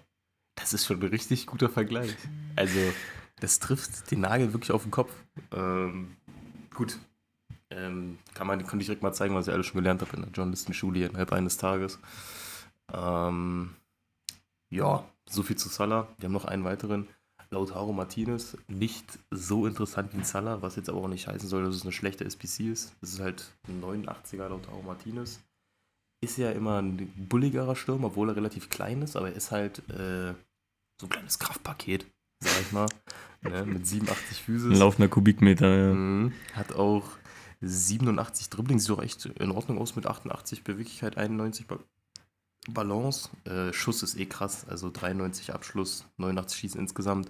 [0.56, 2.16] das ist schon ein richtig guter Vergleich.
[2.56, 2.80] Also,
[3.44, 5.12] das trifft den Nagel wirklich auf den Kopf.
[5.52, 6.16] Ähm,
[6.74, 6.98] Gut.
[7.70, 10.22] Ähm, kann man, konnte ich direkt mal zeigen, was ich alles schon gelernt habe in
[10.22, 12.00] der Journalistenschule innerhalb eines Tages.
[12.94, 13.76] Ähm,
[14.70, 16.08] ja, so viel zu Salah.
[16.18, 17.08] Wir haben noch einen weiteren.
[17.50, 21.76] Lautaro Martinez, nicht so interessant wie Salah, was jetzt aber auch nicht heißen soll, dass
[21.76, 22.96] es eine schlechte SPC ist.
[23.02, 25.40] Es ist halt ein 89er Lautaro Martinez.
[26.22, 29.88] Ist ja immer ein bulligerer Sturm, obwohl er relativ klein ist, aber er ist halt
[29.90, 30.34] äh,
[31.00, 32.08] so ein kleines Kraftpaket,
[32.44, 32.88] sag ich mal.
[33.42, 34.72] ne, mit 87 Füßen.
[34.72, 35.94] Ein laufender Kubikmeter, ja.
[35.94, 36.34] Mhm.
[36.54, 37.04] Hat auch
[37.62, 41.80] 87 Dribbling, sieht doch echt in Ordnung aus mit 88 Beweglichkeit, 91 ba
[42.70, 43.30] Balance.
[43.44, 47.30] Äh, Schuss ist eh krass, also 93 Abschluss, 89 Schießen insgesamt.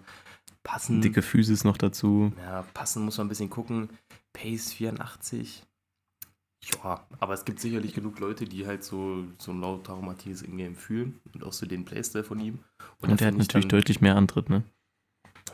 [0.61, 1.01] Passen.
[1.01, 2.31] Dicke Füße noch dazu.
[2.37, 3.89] Ja, passen muss man ein bisschen gucken.
[4.31, 5.63] Pace 84.
[6.83, 10.75] Ja, aber es gibt sicherlich genug Leute, die halt so, so ein Lautaro Martinez in-game
[10.75, 12.59] fühlen und auch so den Playstyle von ihm.
[13.01, 14.63] Und, da der hat natürlich dann- deutlich mehr Antritt, ne?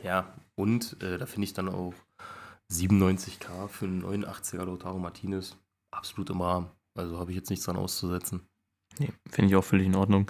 [0.04, 1.94] Ja, und äh, da finde ich dann auch
[2.72, 5.58] 97k für einen 89er Lautaro Martinez
[5.92, 6.70] absolut im Rahmen.
[6.96, 8.42] Also habe ich jetzt nichts dran auszusetzen.
[8.98, 10.30] Nee, finde ich auch völlig in Ordnung.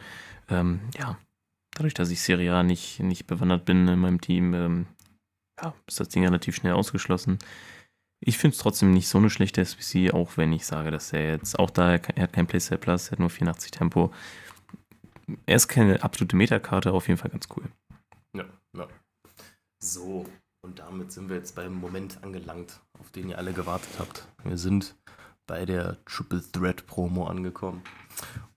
[0.50, 1.18] Ähm, ja,
[1.72, 4.86] dadurch, dass ich Serie A nicht, nicht bewandert bin in meinem Team, ähm,
[5.62, 7.40] ja, ist das Ding relativ schnell ausgeschlossen.
[8.22, 11.30] Ich finde es trotzdem nicht so eine schlechte SPC, auch wenn ich sage, dass er
[11.32, 14.14] jetzt, auch da, er hat kein Playstyle Plus, er hat nur 84 Tempo.
[15.46, 17.70] Er ist keine absolute Metakarte, auf jeden Fall ganz cool.
[19.82, 19.92] Ja, ja.
[19.92, 20.26] So,
[20.62, 24.28] und damit sind wir jetzt beim Moment angelangt, auf den ihr alle gewartet habt.
[24.44, 24.96] Wir sind
[25.48, 27.82] bei der Triple Threat Promo angekommen.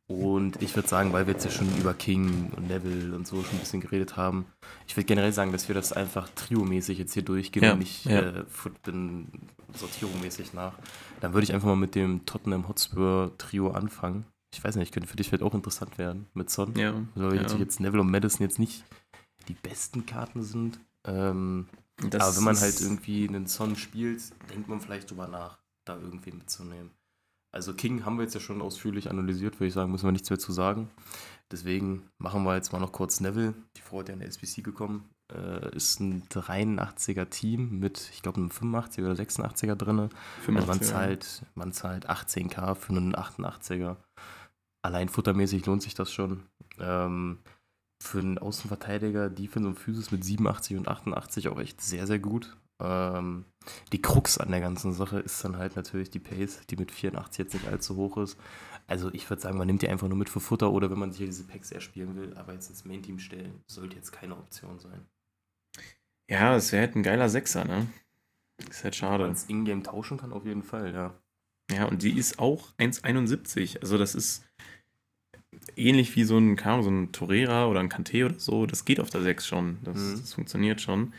[0.08, 3.42] Und ich würde sagen, weil wir jetzt ja schon über King und Neville und so
[3.42, 4.44] schon ein bisschen geredet haben,
[4.86, 8.04] ich würde generell sagen, dass wir das einfach triomäßig jetzt hier durchgehen Ja, und nicht
[8.04, 8.20] ja.
[8.20, 8.44] äh,
[9.72, 10.74] sortierungsmäßig nach.
[11.20, 14.26] Dann würde ich einfach mal mit dem Tottenham Hotspur Trio anfangen.
[14.52, 16.74] Ich weiß nicht, könnte für dich vielleicht auch interessant werden mit Son.
[16.76, 17.42] Ja, Weil ja.
[17.42, 18.84] jetzt, jetzt Neville und Madison jetzt nicht
[19.48, 20.78] die besten Karten sind.
[21.04, 21.68] Ähm,
[22.10, 25.96] Das aber wenn man halt irgendwie einen Son spielt, denkt man vielleicht drüber nach, da
[25.96, 26.90] irgendwie mitzunehmen.
[27.54, 30.30] Also King haben wir jetzt ja schon ausführlich analysiert, würde ich sagen, müssen wir nichts
[30.30, 30.90] mehr zu sagen.
[31.50, 33.54] Deswegen machen wir jetzt mal noch kurz Neville.
[33.76, 35.10] Die Frau hat ja in der SBC gekommen.
[35.30, 40.08] Äh, ist ein 83er Team mit, ich glaube, einem 85er oder 86er drin.
[40.40, 40.80] Also man 85er.
[40.80, 43.96] zahlt, man zahlt 18k für einen 88er.
[44.82, 46.42] Allein futtermäßig lohnt sich das schon.
[46.78, 47.38] Ähm,
[48.02, 52.56] für einen Außenverteidiger, Defense und Physis mit 87 und 88 auch echt sehr, sehr gut.
[52.80, 53.44] Ähm,
[53.92, 57.38] die Krux an der ganzen Sache ist dann halt natürlich die Pace, die mit 84
[57.38, 58.36] jetzt nicht allzu hoch ist.
[58.88, 61.12] Also ich würde sagen, man nimmt die einfach nur mit für Futter oder wenn man
[61.12, 65.06] sich diese Packs erspielen will, aber jetzt ins Main-Team stellen, sollte jetzt keine Option sein.
[66.28, 67.86] Ja, es wäre halt ein geiler Sechser, ne?
[68.68, 69.32] Ist halt Wenn man schade.
[69.32, 71.14] es in-game tauschen kann, auf jeden Fall, ja.
[71.70, 73.80] Ja, und die ist auch 1,71.
[73.80, 74.44] Also das ist
[75.76, 78.66] ähnlich wie so ein, keine so ein Torera oder ein Kanté oder so.
[78.66, 79.78] Das geht auf der 6 schon.
[79.84, 80.20] Das, Mhm.
[80.20, 81.12] das funktioniert schon.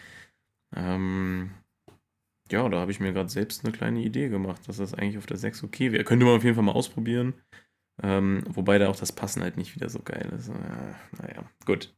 [0.76, 1.52] Ähm,
[2.52, 5.26] ja, da habe ich mir gerade selbst eine kleine Idee gemacht, dass das eigentlich auf
[5.26, 6.04] der 6 okay wäre.
[6.04, 7.34] Könnte man auf jeden Fall mal ausprobieren.
[8.02, 10.50] Ähm, wobei da auch das Passen halt nicht wieder so geil ist.
[10.50, 11.94] Äh, naja, gut.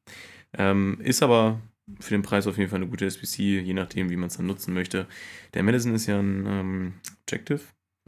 [0.57, 1.61] Ähm, ist aber
[1.99, 4.45] für den Preis auf jeden Fall eine gute SPC, je nachdem, wie man es dann
[4.47, 5.07] nutzen möchte.
[5.53, 7.61] Der Madison ist ja ein ähm, Objective.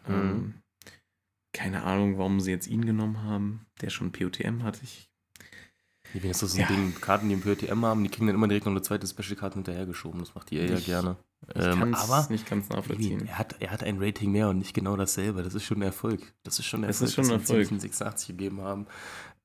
[0.08, 0.56] Mhm.
[1.54, 4.82] Keine Ahnung, warum sie jetzt ihn genommen haben, der schon POTM hat.
[4.84, 5.10] Ich,
[6.14, 6.68] Wie wenn es so ein Ja.
[6.68, 9.56] Ding, Karten, die im PTM haben, die kriegen dann immer direkt noch eine zweite Special-Karte
[9.56, 10.20] hinterhergeschoben.
[10.20, 11.18] Das macht die EA ja gerne.
[11.56, 13.28] ich Ähm, kann aber nicht ganz nachvollziehen.
[13.28, 15.44] er hat, er hat ein Rating mehr und nicht genau dasselbe.
[15.44, 16.34] Das ist schon ein Erfolg.
[16.44, 17.68] Das ist schon ein Das Erfolg, ist schon ein dass Erfolg.
[17.68, 18.88] ziemlich einen 86 gegeben haben.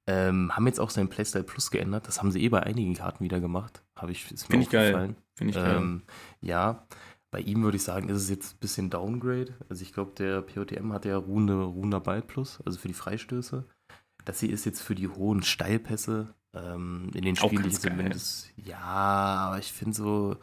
[0.07, 2.09] Ähm, haben jetzt auch sein Playstyle Plus geändert.
[2.09, 3.83] Das haben sie eh bei einigen Karten wieder gemacht.
[3.97, 5.15] Habe ich, ist mir Finde ich geil.
[5.35, 5.77] Finde ich geil.
[5.77, 6.03] Ähm,
[6.41, 6.87] ja,
[7.33, 9.55] bei ihm würde ich sagen, ist es jetzt ein bisschen Downgrade.
[9.69, 13.65] Also ich glaube, der POTM hat ja ruhende, ruhender Ball Plus, also für die Freistöße.
[14.25, 18.53] Das hier ist jetzt für die hohen Steilpässe ähm, in den Spielen, die ich zumindest.
[18.57, 20.37] Ja, aber ich finde so,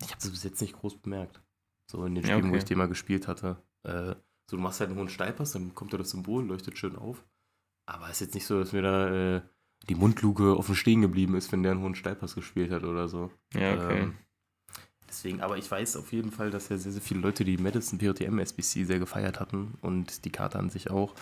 [0.00, 1.42] ich habe es bis jetzt nicht groß bemerkt.
[1.90, 2.58] So in den Ja, Spielen, wo okay.
[2.58, 3.62] ich den mal gespielt hatte.
[3.82, 4.14] Äh,
[4.50, 7.22] so, du machst halt einen hohen Steilpass, dann kommt da das Symbol, leuchtet schön auf.
[7.86, 9.42] Aber es ist jetzt nicht so, dass mir da äh,
[9.90, 13.30] die Mundluke offen stehen geblieben ist, wenn der einen hohen Steilpass gespielt hat oder so.
[13.52, 14.00] ja, okay.
[14.00, 14.14] Ähm,
[15.12, 17.98] deswegen, aber ich weiß auf jeden Fall, dass ja sehr, sehr viele Leute die Madison
[17.98, 21.14] POTM SBC sehr gefeiert hatten und die Karte an sich auch.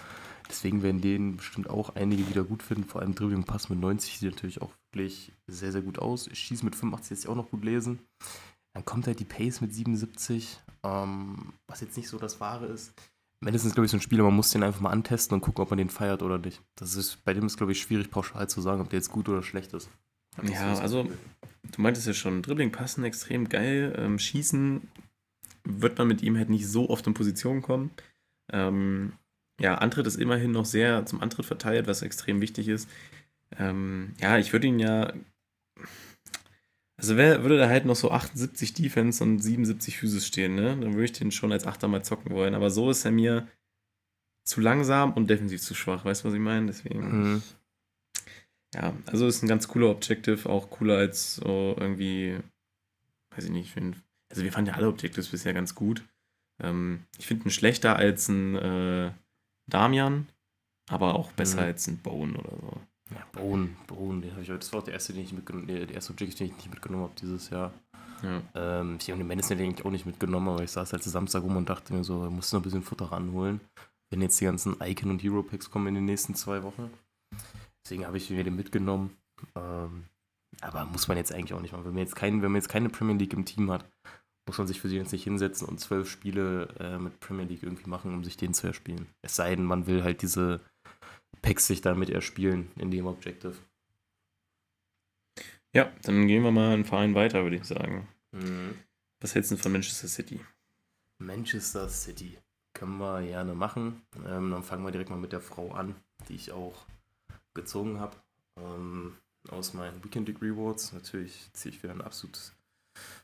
[0.48, 2.84] Deswegen werden den bestimmt auch einige wieder gut finden.
[2.84, 6.28] Vor allem Dribbling Pass mit 90 sieht natürlich auch wirklich sehr, sehr gut aus.
[6.32, 8.00] Schießen mit 85 lässt sich auch noch gut lesen.
[8.72, 12.94] Dann kommt halt die Pace mit 77, ähm, was jetzt nicht so das Wahre ist.
[13.42, 15.62] Madison ist, glaube ich, so ein Spieler, man muss den einfach mal antesten und gucken,
[15.62, 16.62] ob man den feiert oder nicht.
[16.76, 19.28] Das ist, bei dem ist, glaube ich, schwierig pauschal zu sagen, ob der jetzt gut
[19.28, 19.88] oder schlecht ist.
[20.42, 21.08] Ja, also.
[21.62, 23.94] Du meintest ja schon, Dribbling passen extrem geil.
[23.96, 24.88] Ähm, Schießen
[25.64, 27.90] wird man mit ihm halt nicht so oft in Position kommen.
[28.52, 29.12] Ähm,
[29.60, 32.88] ja, Antritt ist immerhin noch sehr zum Antritt verteilt, was extrem wichtig ist.
[33.58, 35.12] Ähm, ja, ich würde ihn ja.
[36.96, 40.76] Also wär, würde da halt noch so 78 Defense und 77 Physis stehen, ne?
[40.80, 42.54] Dann würde ich den schon als Achter mal zocken wollen.
[42.54, 43.48] Aber so ist er mir
[44.44, 46.04] zu langsam und defensiv zu schwach.
[46.04, 46.66] Weißt du, was ich meine?
[46.66, 47.00] Deswegen.
[47.00, 47.42] Mhm.
[48.74, 52.38] Ja, also ist ein ganz cooler Objective, auch cooler als so irgendwie,
[53.34, 53.96] weiß ich nicht, ich find,
[54.30, 56.04] also wir fanden ja alle Objectives bisher ganz gut.
[56.62, 59.12] Ähm, ich finde ihn schlechter als ein äh,
[59.68, 60.28] Damian,
[60.88, 61.66] aber auch besser Mhm.
[61.66, 62.80] als ein Bone oder so.
[63.12, 64.60] Ja, Bone, Bone, den habe ich heute.
[64.60, 66.70] Das war auch der erste, den ich mitgenommen nee, der erste Objective, den ich nicht
[66.70, 67.72] mitgenommen habe dieses Jahr.
[68.22, 68.42] Ja.
[68.54, 71.56] Ähm, ich habe den Madison eigentlich auch nicht mitgenommen, aber ich saß halt Samstag rum
[71.56, 73.60] und dachte mir so, ich muss noch ein bisschen Futter ranholen,
[74.10, 76.90] wenn jetzt die ganzen Icon und Hero Packs kommen in den nächsten zwei Wochen.
[77.84, 79.16] Deswegen habe ich mir den mitgenommen.
[79.54, 80.04] Ähm,
[80.60, 81.84] aber muss man jetzt eigentlich auch nicht machen.
[81.84, 83.88] Wenn man jetzt, kein, wenn man jetzt keine Premier League im Team hat,
[84.46, 87.62] muss man sich für sie jetzt nicht hinsetzen und zwölf Spiele äh, mit Premier League
[87.62, 89.06] irgendwie machen, um sich den zu erspielen.
[89.22, 90.60] Es sei denn, man will halt diese
[91.42, 93.54] Packs sich damit erspielen in dem Objective.
[95.72, 98.08] ja, dann gehen wir mal einen Verein weiter, würde ich sagen.
[98.32, 98.74] Mhm.
[99.20, 100.40] Was hältst du denn von Manchester City?
[101.18, 102.38] Manchester City.
[102.74, 104.02] Können wir gerne machen.
[104.26, 105.94] Ähm, dann fangen wir direkt mal mit der Frau an,
[106.28, 106.86] die ich auch
[107.54, 108.16] gezogen habe.
[108.56, 109.16] Ähm,
[109.48, 110.92] aus meinen Weekend League Rewards.
[110.92, 112.52] Natürlich ziehe ich wieder ein absolut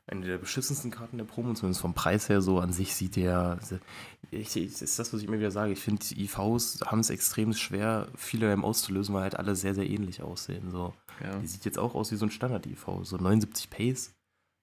[0.07, 2.61] eine der beschissensten Karten der Promo, zumindest vom Preis her so.
[2.61, 3.59] An sich sieht der.
[4.31, 5.73] Ich, ich, ist das, was ich immer wieder sage.
[5.73, 9.75] Ich finde, die IVs haben es extrem schwer, viele im auszulösen, weil halt alle sehr,
[9.75, 10.71] sehr ähnlich aussehen.
[10.71, 10.95] So.
[11.23, 11.37] Ja.
[11.39, 12.87] Die sieht jetzt auch aus wie so ein Standard-IV.
[13.03, 14.15] So 79 Pace.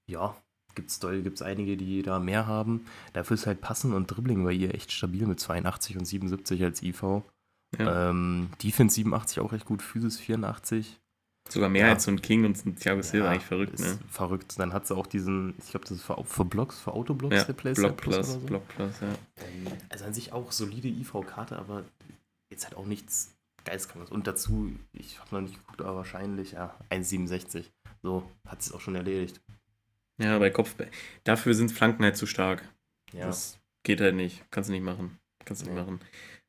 [0.07, 0.35] Ja,
[0.75, 2.85] gibt's doll, gibt's einige, die da mehr haben.
[3.11, 6.81] Dafür ist halt Passen und Dribbling bei ihr echt stabil mit 82 und 77 als
[6.81, 7.23] IV.
[7.77, 8.09] Ja.
[8.09, 10.99] Ähm, Defense 87 auch recht gut, Physis 84.
[11.49, 11.93] Sogar mehr ja.
[11.93, 13.99] als so ein King und so ein Thiago Silva, Ja, eigentlich verrückt, ist ne?
[14.09, 14.57] Verrückt.
[14.57, 17.43] Dann hat sie auch diesen, ich glaube, das ist für, für Blocks, für Autoblocks Ja,
[17.43, 18.39] der Playstyle Block Plus, oder so.
[18.39, 19.07] Block Plus, ja.
[19.07, 21.83] Ähm, Also an sich auch solide IV-Karte, aber
[22.49, 24.09] jetzt halt auch nichts Geistkrankes.
[24.09, 27.65] Und dazu, ich habe noch nicht geguckt, aber wahrscheinlich, ja, 1,67.
[28.01, 29.41] So, hat es auch schon erledigt.
[30.17, 30.89] Ja, bei Kopfball.
[31.23, 32.63] Dafür sind Flanken halt zu stark.
[33.13, 33.27] Ja.
[33.27, 34.43] Das geht halt nicht.
[34.51, 35.19] Kannst du nicht machen.
[35.45, 35.99] Kannst du nicht machen.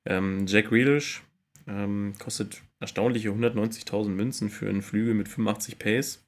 [0.06, 1.22] Ähm, Jack Grealish
[1.66, 6.26] ähm, kostet erstaunliche 190.000 Münzen für einen Flügel mit 85 Pace.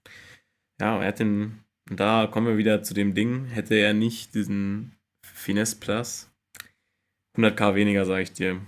[0.80, 1.60] Ja, er hat den,
[1.90, 6.30] und da kommen wir wieder zu dem Ding, hätte er nicht diesen Finesse Plus,
[7.36, 8.60] 100k weniger, sage ich dir.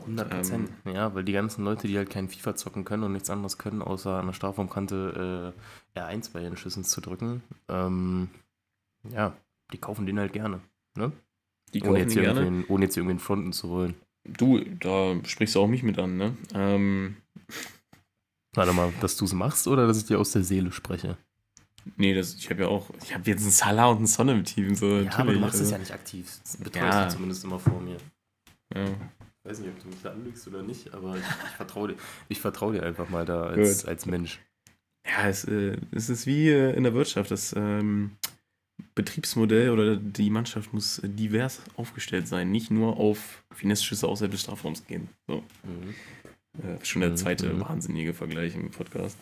[0.00, 0.70] 100 Prozent.
[0.84, 3.82] ja, weil die ganzen Leute, die halt kein FIFA zocken können und nichts anderes können,
[3.82, 5.54] außer an der Strafraumkante
[5.94, 8.28] äh, R1 bei ihren Schüssen zu drücken, ähm,
[9.10, 9.36] ja,
[9.72, 10.60] die kaufen den halt gerne.
[10.96, 11.12] Ne?
[11.74, 12.64] Die Ohne kaufen jetzt, ihn hier gerne.
[12.68, 13.94] ohne jetzt hier irgendwen Fronten zu wollen.
[14.36, 16.36] Du, da sprichst du auch mich mit an, ne?
[16.54, 17.16] Ähm,
[18.54, 21.16] Warte mal, dass du es machst oder dass ich dir aus der Seele spreche?
[21.96, 24.44] nee, das, ich habe ja auch, ich habe jetzt einen Salah und einen Son im
[24.44, 26.38] Team, so ja, aber du machst es also, ja nicht aktiv.
[26.42, 27.04] Das betreust Ja.
[27.06, 27.96] du zumindest immer vor mir.
[28.74, 28.84] ja.
[29.44, 31.96] Ich weiß nicht, ob du mich da anlügst oder nicht, aber ich, ich vertraue dir,
[32.28, 34.40] ich vertrau dir einfach mal da als, als Mensch.
[35.06, 37.30] Ja, es, äh, es ist wie äh, in der Wirtschaft.
[37.30, 38.10] Das ähm,
[38.98, 44.84] Betriebsmodell oder die Mannschaft muss divers aufgestellt sein, nicht nur auf Finesse-Schüsse außerhalb des Strafraums
[44.86, 45.08] gehen.
[45.28, 45.94] So, Mhm.
[46.62, 47.60] äh, schon der Mhm, zweite mhm.
[47.60, 49.16] wahnsinnige Vergleich im Podcast.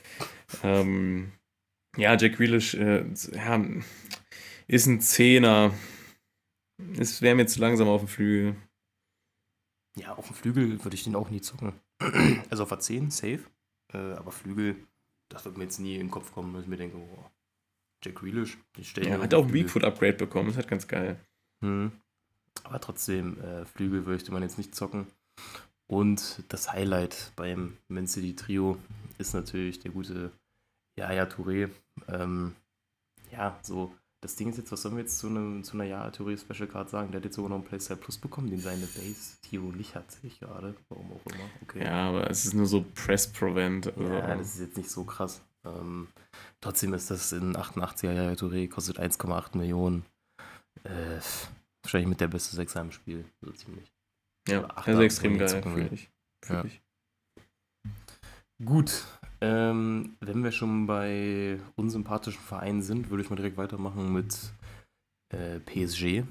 [0.62, 1.31] Ähm,
[1.99, 3.65] ja, Jack Grealish äh, ja,
[4.67, 5.75] ist ein Zehner.
[6.99, 8.57] Es wäre mir zu langsam auf dem Flügel.
[9.99, 11.73] Ja, auf dem Flügel würde ich den auch nie zocken.
[12.51, 13.41] Also auf A10, safe.
[13.93, 14.77] Äh, aber Flügel,
[15.29, 17.31] das wird mir jetzt nie in den Kopf kommen, dass ich mir denke, boah,
[18.07, 18.57] Jack Grealish,
[19.03, 21.19] Ja, hat auch ein Weakfoot-Upgrade bekommen, ist halt ganz geil.
[21.61, 21.90] Hm.
[22.62, 25.07] Aber trotzdem, äh, Flügel möchte man jetzt nicht zocken.
[25.88, 28.79] Und das Highlight beim Man City Trio
[29.19, 30.31] ist natürlich der gute
[30.99, 31.69] Yaya Touré.
[32.09, 32.55] Ähm,
[33.31, 36.09] ja, so, das Ding ist jetzt, was sollen wir jetzt zu, einem, zu einer Yaya
[36.09, 37.11] Touré Special Card sagen?
[37.11, 40.11] Der hat jetzt sogar noch einen Playstyle Plus bekommen, den seine Base Tiro nicht hat,
[40.11, 40.75] sehe ich gerade.
[40.88, 41.45] Warum auch immer.
[41.62, 41.85] Okay.
[41.85, 43.88] Ja, aber es ist nur so Press-Provent.
[43.88, 45.40] Also, Ja, das ist jetzt nicht so krass.
[45.66, 46.09] Ähm,
[46.61, 50.05] trotzdem ist das in 88er Yaya Touré, kostet 1,8 Millionen.
[50.85, 51.20] Äh,
[51.83, 53.92] wahrscheinlich mit der beste Sechser im Spiel, so ziemlich.
[54.48, 55.90] Ja, Achter, also extrem geil, will.
[55.92, 56.11] ich.
[56.48, 56.64] Ja.
[58.64, 59.05] Gut,
[59.40, 64.35] ähm, wenn wir schon bei unsympathischen Vereinen sind, würde ich mal direkt weitermachen mit
[65.31, 66.22] äh, PSG.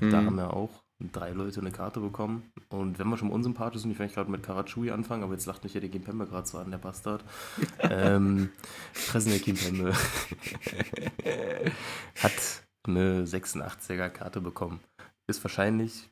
[0.00, 0.26] Da Mhm.
[0.26, 2.50] haben wir auch drei Leute eine Karte bekommen.
[2.68, 5.62] Und wenn wir schon unsympathisch sind, ich will gerade mit Karachui anfangen, aber jetzt lacht
[5.64, 7.24] mich ja der Kimpembe gerade so an, der Bastard.
[7.80, 8.50] ähm,
[8.92, 9.92] fressen der Kimpembe
[12.22, 14.80] hat eine 86er Karte bekommen.
[15.26, 16.08] Ist wahrscheinlich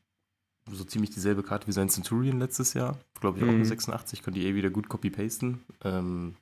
[0.70, 2.99] so ziemlich dieselbe Karte wie sein Centurion letztes Jahr.
[3.20, 3.57] Glaube ich auch Mhm.
[3.57, 5.64] eine 86, könnt ihr eh wieder gut copy-pasten.
[5.85, 6.37] Ähm,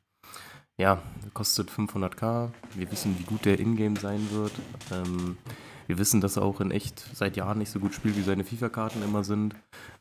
[0.76, 1.00] ja,
[1.34, 2.50] kostet 500k.
[2.74, 4.52] Wir wissen, wie gut der Ingame sein wird.
[4.90, 5.36] Ähm,
[5.86, 8.44] wir wissen, dass er auch in echt seit Jahren nicht so gut spielt, wie seine
[8.44, 9.54] FIFA-Karten immer sind.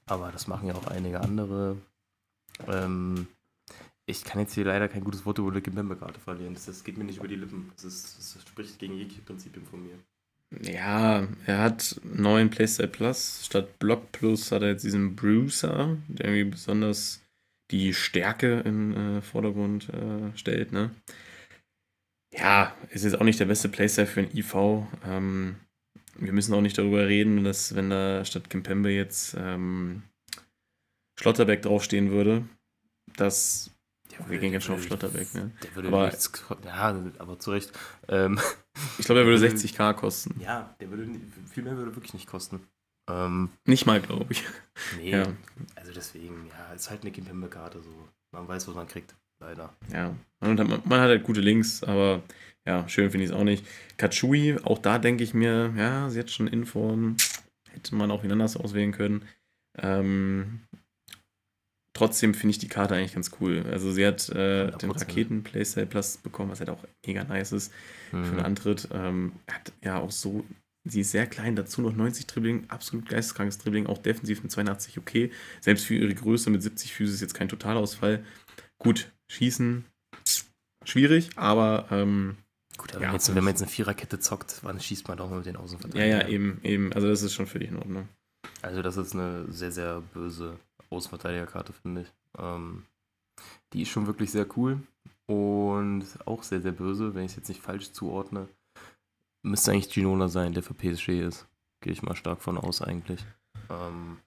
[0.06, 1.78] Aber das machen ja auch einige andere.
[2.68, 3.28] Ähm,
[4.06, 6.54] ich kann jetzt hier leider kein gutes Wort über eine Kimpembe-Karte verlieren.
[6.54, 7.72] Das, das, geht mir nicht über die Lippen.
[7.76, 9.98] Das, ist, das spricht gegen jegliche Prinzipien von mir.
[10.62, 13.46] Ja, er hat neuen Playstyle Plus.
[13.46, 17.22] Statt Block Plus hat er jetzt diesen Bruiser, der irgendwie besonders
[17.72, 20.72] die Stärke im äh, Vordergrund äh, stellt.
[20.72, 20.92] Ne?
[22.34, 24.56] Ja, ist jetzt auch nicht der beste Playstyle für ein IV.
[25.06, 25.56] Ähm,
[26.16, 30.04] wir müssen auch nicht darüber reden, dass wenn da statt Kimpembe jetzt ähm,
[31.20, 32.46] Schlotterbeck draufstehen würde,
[33.18, 33.72] dass
[34.12, 35.52] Der wir gehen jetzt schon auf Schlotterbeck, ne?
[35.64, 36.32] Der würde Aber- nichts.
[36.66, 37.72] Ja, aber zu Recht.
[38.08, 38.40] Ähm,
[38.98, 40.40] ich glaube, er würde 60k kosten.
[40.40, 41.08] ja, der würde.
[41.52, 42.62] Viel mehr würde wirklich nicht kosten.
[43.10, 44.44] Ähm, Nicht mal, glaube ich.
[44.98, 45.28] nee, Ja.
[45.76, 48.08] also deswegen, ja, ist halt eine Kimpembe-Karte so.
[48.32, 49.14] Man weiß, was man kriegt.
[49.44, 49.76] Leider.
[49.92, 52.24] Ja, man, hat- man hat halt gute Links, aber
[52.66, 53.66] ja, schön finde ich es auch nicht.
[53.98, 57.18] Kachui, auch da denke ich mir, ja, sie hat schon Inform,
[57.72, 59.26] hätte man auch wieder anders auswählen können.
[59.78, 60.62] Ähm,
[61.96, 63.64] trotzdem finde ich die Karte eigentlich ganz cool.
[63.70, 65.02] Also sie hat äh, den 100%.
[65.02, 67.72] Raketen-Playstyle Plus bekommen, was halt auch mega nice ist
[68.12, 68.40] für einen Mhm.
[68.46, 68.88] Antritt.
[68.94, 70.46] Ähm, hat ja auch so,
[70.88, 74.98] sie ist sehr klein, dazu noch 90 Dribbling, absolut geisteskrankes Dribbling, auch defensiv mit 82
[74.98, 75.32] okay.
[75.62, 78.24] Selbst für ihre Größe mit 70 Füße ist jetzt kein Totalausfall.
[78.80, 79.86] Gut, schießen,
[80.86, 82.38] schwierig, aber ähm,
[82.78, 85.18] Gut, Ja, aber wenn, man jetzt, wenn man jetzt eine Viererkette zockt, dann schießt man
[85.18, 86.22] doch mal mit den ja, Außenverteidigern.
[86.22, 86.94] ja, eben, eben.
[86.94, 88.10] Also das ist schon völlig in Ordnung.
[88.62, 90.58] Also das ist eine sehr, sehr böse
[90.90, 92.08] Außenverteidigerkarte, finde ich.
[92.38, 92.84] Ähm,
[93.74, 94.82] die ist schon wirklich sehr cool
[95.28, 98.48] und auch sehr, sehr böse, wenn ich es jetzt nicht falsch zuordne.
[99.44, 101.48] Müsste eigentlich Ginola sein, der für PSG ist.
[101.82, 103.24] Gehe ich mal stark von aus eigentlich.
[103.70, 104.23] Ähm, Äh,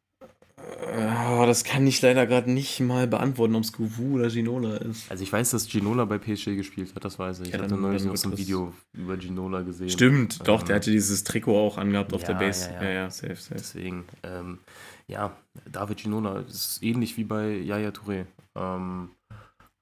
[1.47, 5.11] das kann ich leider gerade nicht mal beantworten, ob es Guvu oder Ginola ist.
[5.11, 7.49] also ich weiß, dass Ginola bei PSG gespielt hat, das weiß ich.
[7.49, 9.91] Ich Ja, hatte dann- neulich noch so ein Video über Ginola gesehen.
[9.91, 12.71] Stimmt, doch, Ähm, der hatte dieses Trikot auch angehabt auf ja, der Base.
[12.71, 12.95] ja, Ja, ja.
[13.03, 13.55] ja, safe, safe.
[13.55, 14.59] Deswegen, ähm,
[15.07, 15.37] ja,
[15.71, 18.27] David Ginola ist ähnlich wie bei Yaya Touré.
[18.57, 19.11] Ähm,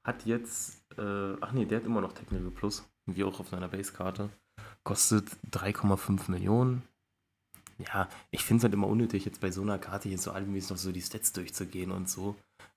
[0.07, 3.69] hat jetzt, äh, ach nee, der hat immer noch Technical Plus, wie auch auf seiner
[3.69, 4.29] Base-Karte.
[4.85, 6.83] Kostet 3,5 Millionen.
[7.79, 10.71] Ja, ich finde es halt immer unnötig, jetzt bei so einer Karte jetzt so allmäßig
[10.71, 12.37] noch so die Stats durchzugehen und so.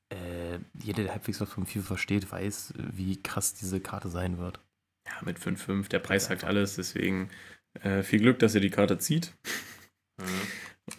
[0.09, 4.59] Äh, jeder, der halbwegs was vom FIFA versteht, weiß, wie krass diese Karte sein wird.
[5.07, 7.29] Ja, mit 5-5, der Preis sagt alles, deswegen
[7.81, 9.33] äh, viel Glück, dass ihr die Karte zieht.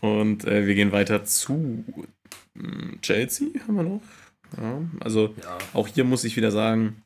[0.01, 1.85] Und äh, wir gehen weiter zu
[2.55, 4.03] mh, Chelsea, haben wir noch.
[4.57, 7.03] Ja, also Ja, auch hier muss ich wieder sagen,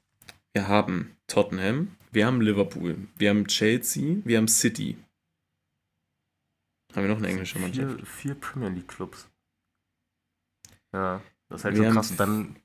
[0.53, 4.97] wir haben Tottenham, wir haben Liverpool, wir haben Chelsea, wir haben City.
[6.95, 7.97] Haben wir noch eine englische Mannschaft?
[7.97, 9.29] Vier, vier Premier League Clubs.
[10.93, 12.11] Ja, das ist halt Wir schon krass.
[12.11, 12.57] Und dann,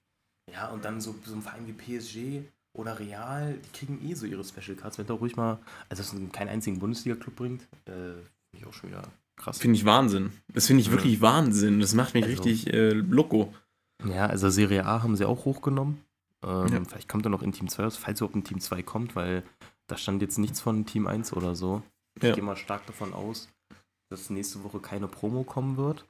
[0.52, 2.42] ja, und dann so, so ein Verein wie PSG
[2.74, 4.98] oder Real, die kriegen eh so ihre Special Cards.
[4.98, 5.60] Wenn da ruhig mal,
[5.90, 9.04] also dass es keinen einzigen Bundesliga-Club bringt, äh, finde ich auch schon wieder
[9.38, 9.58] krass.
[9.60, 10.32] Finde ich Wahnsinn.
[10.54, 10.94] Das finde ich Ja.
[10.94, 11.80] wirklich Wahnsinn.
[11.80, 13.54] Das macht mich Also- richtig äh, loco.
[14.06, 16.04] Ja, also Serie A haben sie auch hochgenommen.
[16.44, 16.84] Ähm, Ja.
[16.86, 19.44] Vielleicht kommt er noch in Team 2 raus, falls überhaupt ein Team 2 kommt, weil
[19.88, 21.82] da stand jetzt nichts von Team 1 oder so.
[22.22, 22.30] Ja.
[22.30, 23.50] Ich gehe mal stark davon aus,
[24.10, 26.06] dass nächste Woche keine Promo kommen wird.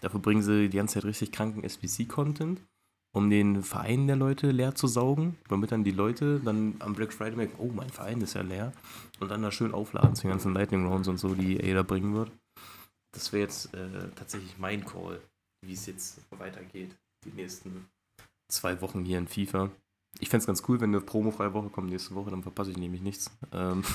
[0.00, 2.60] Dafür bringen sie die ganze Zeit richtig kranken SBC-Content,
[3.14, 7.12] um den Verein der Leute leer zu saugen, damit dann die Leute dann am Black
[7.12, 8.72] Friday merken, oh, mein Verein ist ja leer.
[9.20, 11.82] Und dann da schön aufladen zu den ganzen Lightning Rounds und so, die EA da
[11.82, 12.30] bringen wird.
[13.14, 15.20] Das wäre jetzt äh, tatsächlich mein Call,
[15.64, 17.86] wie es jetzt weitergeht, die nächsten
[18.50, 19.70] zwei Wochen hier in FIFA.
[20.20, 22.76] Ich fände es ganz cool, wenn eine promofreie Woche kommt nächste Woche, dann verpasse ich
[22.76, 23.30] nämlich nichts.
[23.52, 23.82] Ähm,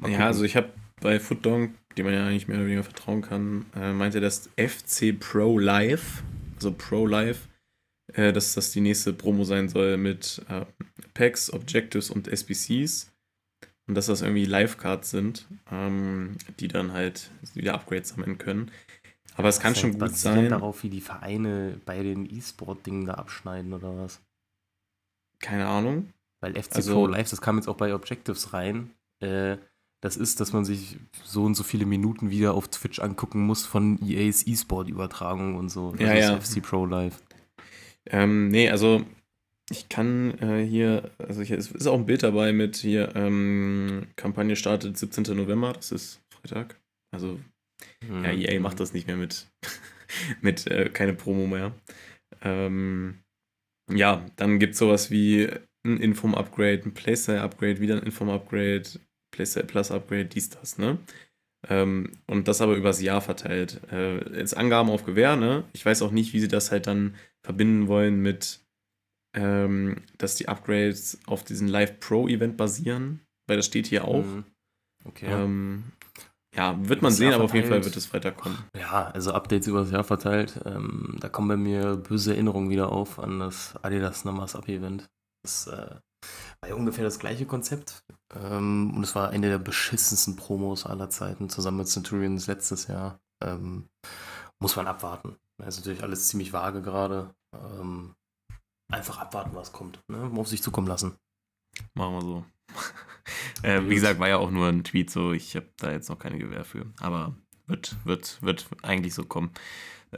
[0.00, 3.66] Ja, also ich habe bei Footdonk, dem man ja eigentlich mehr oder weniger vertrauen kann,
[3.74, 6.22] äh, meinte das FC Pro Live,
[6.56, 7.48] also Pro Live,
[8.14, 10.64] äh, dass das die nächste Promo sein soll mit äh,
[11.14, 13.08] Packs, Objectives und SBCs.
[13.88, 18.70] Und dass das irgendwie Live-Cards sind, ähm, die dann halt wieder Upgrades sammeln können.
[19.34, 20.50] Aber es kann schon gut sein.
[20.50, 24.20] darauf, wie die Vereine bei den E-Sport-Dingen da abschneiden oder was?
[25.40, 26.10] Keine Ahnung.
[26.40, 28.90] Weil FC Also- Pro Live, das kam jetzt auch bei Objectives rein.
[29.20, 29.56] Äh,
[30.02, 33.64] das ist, dass man sich so und so viele Minuten wieder auf Twitch angucken muss
[33.64, 35.94] von EAs E-Sport-Übertragung und so.
[35.98, 36.40] Ja, ja.
[36.40, 37.22] FC Pro Live.
[38.06, 39.04] Ähm, nee, also
[39.70, 44.08] ich kann äh, hier, also hier ist, ist auch ein Bild dabei mit hier, ähm,
[44.16, 45.36] Kampagne startet 17.
[45.36, 46.78] November, das ist Freitag.
[47.12, 47.38] Also
[48.08, 48.24] Mhm.
[48.24, 49.48] ja, EA macht das nicht mehr mit,
[50.40, 51.74] mit äh, keine Promo mehr.
[52.42, 53.18] Ähm,
[53.90, 55.48] ja, dann gibt es sowas wie
[55.84, 59.00] ein Inform-Upgrade, ein Playstyle-Upgrade, wieder ein Inform-Upgrade,
[59.32, 60.98] Playstyle Plus-Upgrade, dies, das, ne?
[61.68, 63.80] Ähm, und das aber übers Jahr verteilt.
[63.90, 65.64] Äh, jetzt Angaben auf Gewehr, ne?
[65.72, 68.60] Ich weiß auch nicht, wie sie das halt dann verbinden wollen mit,
[69.36, 74.24] ähm, dass die Upgrades auf diesen Live Pro-Event basieren, weil das steht hier auch.
[74.24, 74.44] Mhm.
[75.04, 75.26] Okay.
[75.28, 75.84] Ähm,
[76.54, 78.58] ja, wird man sehen, Jahr aber auf jeden Fall wird es Freitag kommen.
[78.76, 80.60] Ja, also Updates über das Jahr verteilt.
[80.66, 85.08] Ähm, da kommen bei mir böse Erinnerungen wieder auf an das Adidas Numbers Up Event.
[85.42, 85.96] Das äh,
[86.60, 88.04] war ja ungefähr das gleiche Konzept.
[88.34, 93.20] Ähm, und es war eine der beschissensten Promos aller Zeiten, zusammen mit Centurions letztes Jahr.
[93.42, 93.88] Ähm,
[94.60, 95.36] muss man abwarten.
[95.58, 97.34] Das ist natürlich alles ziemlich vage gerade.
[97.54, 98.14] Ähm,
[98.90, 100.00] einfach abwarten, was kommt.
[100.08, 100.30] Ne?
[100.36, 101.16] Auf sich zukommen lassen.
[101.94, 102.44] Machen wir so.
[103.62, 106.18] äh, wie gesagt, war ja auch nur ein Tweet, so ich habe da jetzt noch
[106.18, 106.86] keine Gewähr für.
[107.00, 109.52] Aber wird, wird, wird eigentlich so kommen.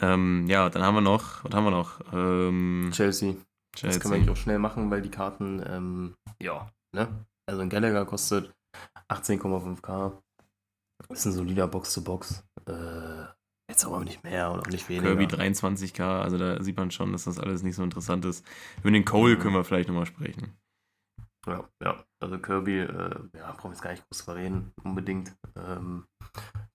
[0.01, 2.01] Ähm, ja, dann haben wir noch, was haben wir noch?
[2.13, 3.37] Ähm, Chelsea.
[3.83, 7.09] Das können wir eigentlich auch schnell machen, weil die Karten, ähm, ja, ne?
[7.47, 8.53] Also ein Gallagher kostet
[9.09, 10.13] 18,5k.
[11.11, 12.45] Ist ein solider Box-to-Box.
[12.67, 13.25] Äh,
[13.69, 15.17] jetzt aber nicht mehr oder auch nicht weniger.
[15.17, 18.45] Kirby 23k, also da sieht man schon, dass das alles nicht so interessant ist.
[18.81, 20.57] Über den Cole können wir vielleicht nochmal sprechen.
[21.47, 22.05] Ja, ja.
[22.21, 25.37] Also Kirby, äh, ja, brauchen wir jetzt gar nicht groß drüber reden, unbedingt.
[25.57, 26.07] Ähm,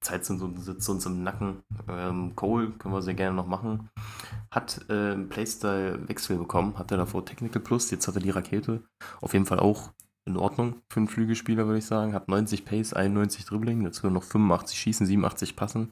[0.01, 1.63] Zeit so- sitzt uns im Nacken.
[1.87, 3.89] Ähm, Cole können wir sehr gerne noch machen.
[4.51, 8.83] Hat äh, Playstyle-Wechsel bekommen, hat er davor Technical Plus, jetzt hat er die Rakete.
[9.21, 9.91] Auf jeden Fall auch
[10.25, 12.13] in Ordnung für einen Flügelspieler, würde ich sagen.
[12.13, 15.91] Hat 90 Pace, 91 Dribbling, dazu noch 85 Schießen, 87 Passen.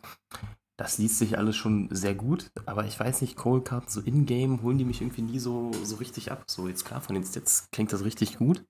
[0.80, 4.78] Das liest sich alles schon sehr gut, aber ich weiß nicht, Cole-Karten so in-game holen
[4.78, 6.43] die mich irgendwie nie so, so richtig ab.
[6.47, 8.64] So, jetzt klar, von den Stats klingt das richtig gut,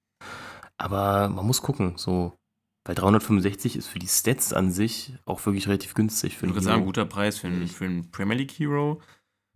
[0.77, 2.33] aber man muss gucken, so,
[2.87, 6.37] weil 365 ist für die Stats an sich auch wirklich relativ günstig.
[6.37, 6.85] Für Ich würde sagen, Hero.
[6.85, 9.01] guter Preis für einen, für einen Premier League Hero.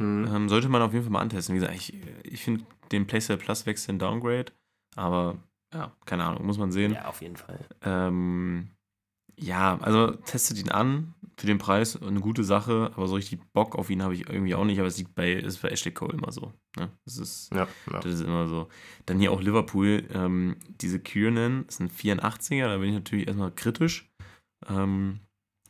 [0.02, 0.28] Hm.
[0.28, 1.56] Ähm, sollte man auf jeden Fall mal antesten.
[1.56, 4.52] Wie gesagt, ich, ich finde den Playstyle Plus Wechsel ein Downgrade,
[4.96, 5.38] aber
[5.74, 6.94] ja, keine Ahnung, muss man sehen.
[6.94, 7.60] Ja, auf jeden Fall.
[7.84, 8.72] Ähm,
[9.38, 13.76] ja, also testet ihn an für den Preis, eine gute Sache, aber so richtig Bock
[13.76, 16.14] auf ihn habe ich irgendwie auch nicht, aber es liegt bei, ist bei Ashley Cole
[16.14, 16.54] immer so.
[16.78, 16.92] Ne?
[17.06, 18.00] Das, ist, Ja, ja.
[18.00, 18.68] das ist immer so.
[19.08, 23.52] Dann hier auch Liverpool, ähm, diese Kiernan ist ein 84er, da bin ich natürlich erstmal
[23.52, 24.12] kritisch.
[24.68, 25.22] Ähm,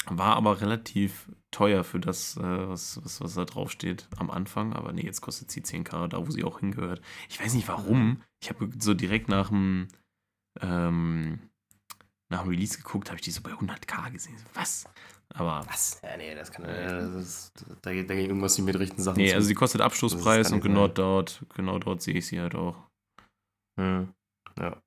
[0.07, 4.73] war aber relativ teuer für das, äh, was, was, was da draufsteht am Anfang.
[4.73, 7.01] Aber nee, jetzt kostet sie 10k, da wo sie auch hingehört.
[7.29, 8.21] Ich weiß nicht warum.
[8.41, 9.87] Ich habe so direkt nach dem
[10.59, 11.39] ähm,
[12.31, 14.37] nach dem Release geguckt, habe ich die so bei 100k gesehen.
[14.53, 14.85] Was?
[15.33, 16.01] Aber Was?
[16.03, 19.01] Ja, nee, das kann ja, das ist, da, geht, da geht irgendwas nicht mit rechten
[19.01, 19.17] Sachen.
[19.17, 19.35] nee, zu.
[19.35, 20.95] also sie kostet Abschlusspreis und genau sein.
[20.95, 22.75] dort, genau dort sehe ich sie halt auch.
[23.79, 24.13] Hm.
[24.59, 24.81] Ja.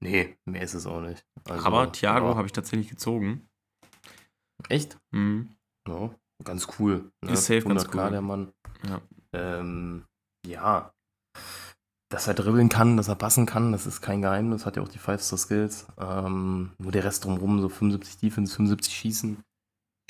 [0.00, 1.24] Nee, mehr ist es auch nicht.
[1.48, 3.48] Also, aber Thiago habe ich tatsächlich gezogen.
[4.68, 4.98] Echt?
[5.12, 5.56] Mhm.
[5.88, 7.10] Ja, ganz cool.
[7.24, 7.32] Ne?
[7.32, 8.10] Ist safe ganz 100K cool.
[8.10, 8.52] der Mann.
[8.86, 9.00] Ja.
[9.32, 10.04] Ähm,
[10.46, 10.92] ja.
[12.10, 14.64] Dass er dribbeln kann, dass er passen kann, das ist kein Geheimnis.
[14.64, 15.86] Hat ja auch die 5-Star-Skills.
[16.00, 19.38] Ähm, nur der Rest drumherum, so 75 Defense, 75 Schießen.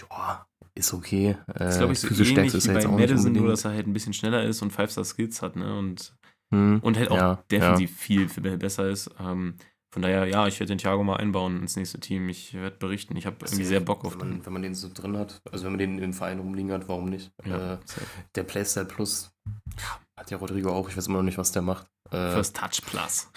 [0.09, 0.47] Ja,
[0.77, 1.37] ist okay.
[1.49, 3.93] Äh, Das ist, glaube ich, so ähnlich wie bei Madison, nur dass er halt ein
[3.93, 5.77] bisschen schneller ist und 5-Star-Skills hat, ne?
[5.77, 6.15] Und,
[6.55, 9.11] Hm, und halt auch ja, defensiv viel, viel besser ist.
[9.21, 9.57] Ähm,
[9.91, 12.29] von daher, ja, ich werde den Thiago mal einbauen ins nächste Team.
[12.29, 13.17] Ich werde berichten.
[13.17, 14.47] Ich habe irgendwie sehr Bock auf wenn man, den.
[14.47, 17.09] wenn man den so drin hat, also wenn man den im Verein rumliegen hat, warum
[17.09, 17.33] nicht?
[17.45, 17.79] Ja, Äh,
[18.35, 19.31] der Playstyle Plus
[20.17, 21.87] hat ja Rodrigo auch, ich weiß immer noch nicht, was der macht.
[22.11, 23.31] Äh, First Touch Plus.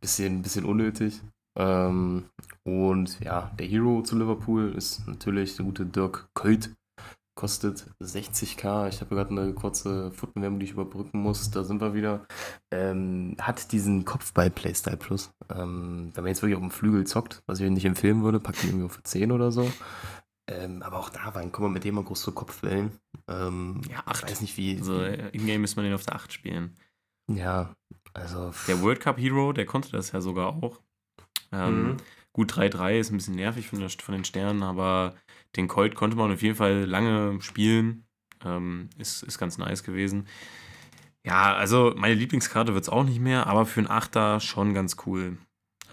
[0.00, 1.20] bisschen, bisschen unnötig.
[1.56, 2.24] Ähm,
[2.64, 6.70] und ja, der Hero zu Liverpool ist natürlich der gute Dirk Kuyt.
[7.34, 8.88] Kostet 60k.
[8.88, 11.50] Ich habe gerade eine kurze Footwerbung, die ich überbrücken muss.
[11.50, 12.26] Da sind wir wieder.
[12.70, 15.30] Ähm, hat diesen Kopfball-Playstyle Plus.
[15.50, 18.62] Ähm, wenn man jetzt wirklich auf dem Flügel zockt, was ich nicht empfehlen würde, packt
[18.62, 19.70] ihn irgendwie auf 10 oder so.
[20.46, 22.92] Ähm, aber auch da war kann man mit dem mal große Kopfwellen.
[23.28, 24.22] Ähm, Ja, ich acht.
[24.22, 24.76] weiß nicht, wie.
[24.78, 26.76] Also, äh, in-game müsste man den auf der 8 spielen.
[27.28, 27.74] ja,
[28.12, 28.52] also.
[28.68, 30.80] Der World Cup Hero, der konnte das ja sogar auch.
[31.52, 31.96] Ähm, Mhm.
[32.32, 35.14] Gut, 3-3 ist ein bisschen nervig von, der, von den Sternen, aber
[35.56, 38.04] den Colt konnte man auf jeden Fall lange spielen.
[38.44, 40.26] Ähm, ist, ist ganz nice gewesen.
[41.24, 44.96] Ja, also meine Lieblingskarte wird es auch nicht mehr, aber für einen Achter schon ganz
[45.06, 45.38] cool.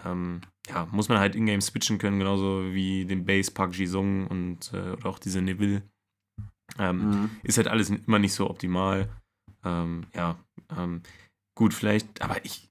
[0.04, 4.72] Ähm, ja, muss man halt in-game switchen können, genauso wie den Base Park Jisung und
[4.74, 5.82] äh, oder auch diese Neville.
[6.78, 7.30] Ähm, Mhm.
[7.42, 9.08] ist halt alles immer nicht so optimal.
[9.64, 10.38] Ähm, ja,
[10.76, 11.02] ähm,
[11.54, 12.70] gut, vielleicht, aber ich,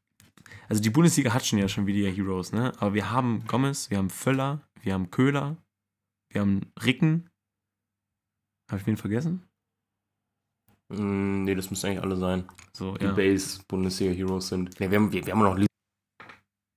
[0.69, 2.73] also die Bundesliga hat schon ja schon wieder Heroes, ne?
[2.79, 5.57] Aber wir haben Gomez, wir haben Völler, wir haben Köhler,
[6.33, 7.29] wir haben Ricken.
[8.69, 9.47] Habe ich wen vergessen?
[10.89, 12.47] Mm, Nee, das müssten eigentlich alle sein.
[12.73, 13.11] So, Die ja.
[13.13, 14.79] Base Bundesliga Heroes sind.
[14.79, 15.67] Nee, wir haben, wir, wir haben noch Lie-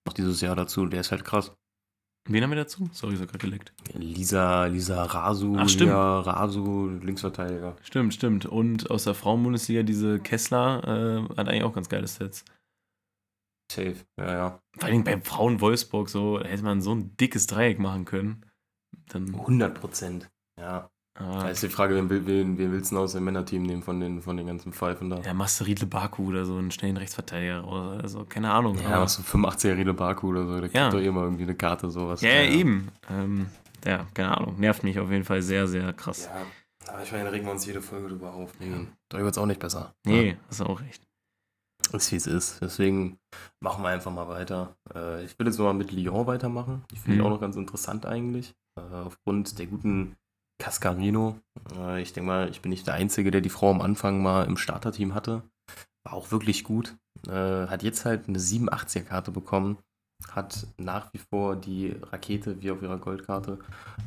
[0.07, 1.55] noch dieses Jahr dazu, der ist halt krass.
[2.27, 2.89] Wen haben wir dazu?
[2.93, 3.75] Sorry, so gerade geleckt.
[3.93, 5.91] Lisa, Lisa Rasu, Ach, stimmt.
[5.91, 7.77] Lia Rasu, Linksverteidiger.
[7.83, 8.47] Stimmt, stimmt.
[8.47, 10.83] Und aus der Frauenbundesliga diese Kessler
[11.29, 12.45] äh, hat eigentlich auch ganz geile Sets.
[13.71, 14.63] Safe, ja, ja.
[14.79, 18.47] Vor allem bei Frauen Wolfsburg so, da hätte man so ein dickes Dreieck machen können.
[19.09, 20.31] Dann, 100 Prozent.
[20.61, 20.89] Ja.
[21.17, 24.01] Da ah, ist die Frage, wen, wen, wen willst du aus dem Männerteam nehmen von
[24.01, 25.21] den, von den ganzen Pfeifen da?
[25.21, 28.01] ja, machst du Riedle Baku oder so einen schnellen Rechtsverteidiger raus.
[28.03, 28.77] Also, keine Ahnung.
[28.81, 30.89] Ja, aber- was so 85er Riede Baku oder so, der Ja.
[30.89, 32.21] kriegt doch immer irgendwie eine Karte, sowas.
[32.21, 32.89] Ja, ja, eben.
[33.09, 33.47] Ähm,
[33.87, 36.29] ja, keine Ahnung, nervt mich auf jeden Fall sehr, sehr krass.
[36.87, 38.51] Ja, aber ich meine, regen wir uns jede Folge drüber auf.
[38.59, 39.95] Nee, da wird es auch nicht besser.
[40.05, 40.35] Nee, Ja.
[40.49, 41.01] hast du auch recht.
[41.93, 42.61] Ist wie es ist.
[42.61, 43.19] Deswegen
[43.61, 44.75] machen wir einfach mal weiter.
[44.93, 46.83] Äh, ich will jetzt mal mit Lyon weitermachen.
[46.91, 47.21] Die finde Mhm.
[47.21, 48.53] ich auch noch ganz interessant eigentlich.
[48.77, 50.17] Äh, aufgrund der guten
[50.59, 51.39] Cascarino.
[51.77, 54.45] Äh, ich denke mal, ich bin nicht der Einzige, der die Frau am Anfang mal
[54.47, 55.43] im Starterteam hatte.
[56.05, 56.97] War auch wirklich gut.
[57.27, 59.79] Äh, hat jetzt halt eine 87er-Karte bekommen.
[60.31, 63.59] Hat nach wie vor die Rakete wie auf ihrer Goldkarte.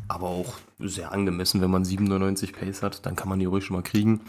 [0.08, 3.76] Aber auch sehr angemessen, wenn man 97 Pace hat, dann kann man die ruhig schon
[3.76, 4.22] mal kriegen.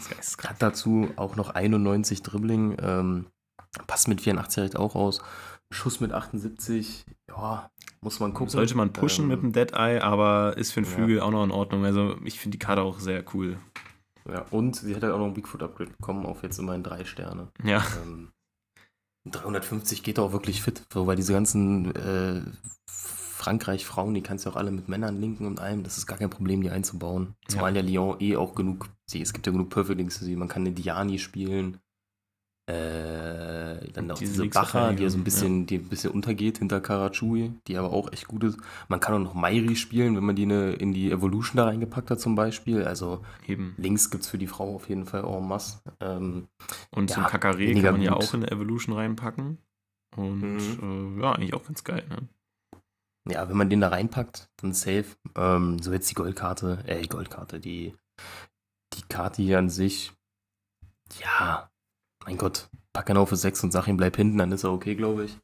[0.43, 2.75] Hat dazu auch noch 91 Dribbling.
[3.87, 5.21] Passt mit 84 direkt auch aus.
[5.71, 7.05] Schuss mit 78.
[7.27, 7.69] Ja,
[8.01, 8.49] muss man gucken.
[8.49, 10.95] Sollte man pushen Ähm, mit dem Dead Eye, aber ist für den ja.
[10.95, 11.85] Flügel auch noch in Ordnung.
[11.85, 13.57] Also ich finde die Karte auch sehr cool.
[14.27, 17.49] Ja, und sie hat halt auch noch ein Bigfoot-Upgrade bekommen, auf jetzt immerhin drei Sterne.
[17.63, 18.31] Ja, Ähm,
[19.25, 22.41] 350 geht auch wirklich fit, so, weil diese ganzen äh,
[22.87, 26.29] Frankreich-Frauen, die kannst du auch alle mit Männern linken und allem, das ist gar kein
[26.29, 27.35] Problem, die einzubauen.
[27.47, 30.35] Zumal ja Lyon eh auch genug, sie, es gibt ja genug Perfect Links für sie,
[30.35, 31.79] man kann eine Diani spielen,
[32.69, 36.81] äh, dann auch diese Bacher, die ja so ein bisschen, die ein bisschen untergeht hinter
[36.81, 38.57] Karachui, die aber auch echt gut ist.
[38.87, 42.19] Man kann auch noch Mairi spielen, wenn man die in die Evolution da reingepackt hat
[42.19, 43.73] zum Beispiel, also eben.
[43.77, 45.79] Links gibt es für die Frau auf jeden Fall en masse.
[45.99, 46.47] Ähm,
[46.91, 48.23] Und so ein Ja, Kakaré weniger kann man ja gut.
[48.23, 49.57] auch in der Evolution reinpacken.
[50.15, 51.17] Und Mhm.
[51.17, 52.27] äh, ja, eigentlich auch ganz geil, ne?
[53.27, 55.05] ja, wenn man den da reinpackt, dann safe.
[55.35, 57.93] Ähm, so jetzt die Goldkarte, äh, die Goldkarte, die,
[58.93, 60.13] die Karte hier an sich,
[61.19, 61.68] ja,
[62.29, 64.71] mein Gott, pack ihn auf für 6 und sag ihm, bleib hinten, dann ist er
[64.71, 65.37] okay, glaube ich.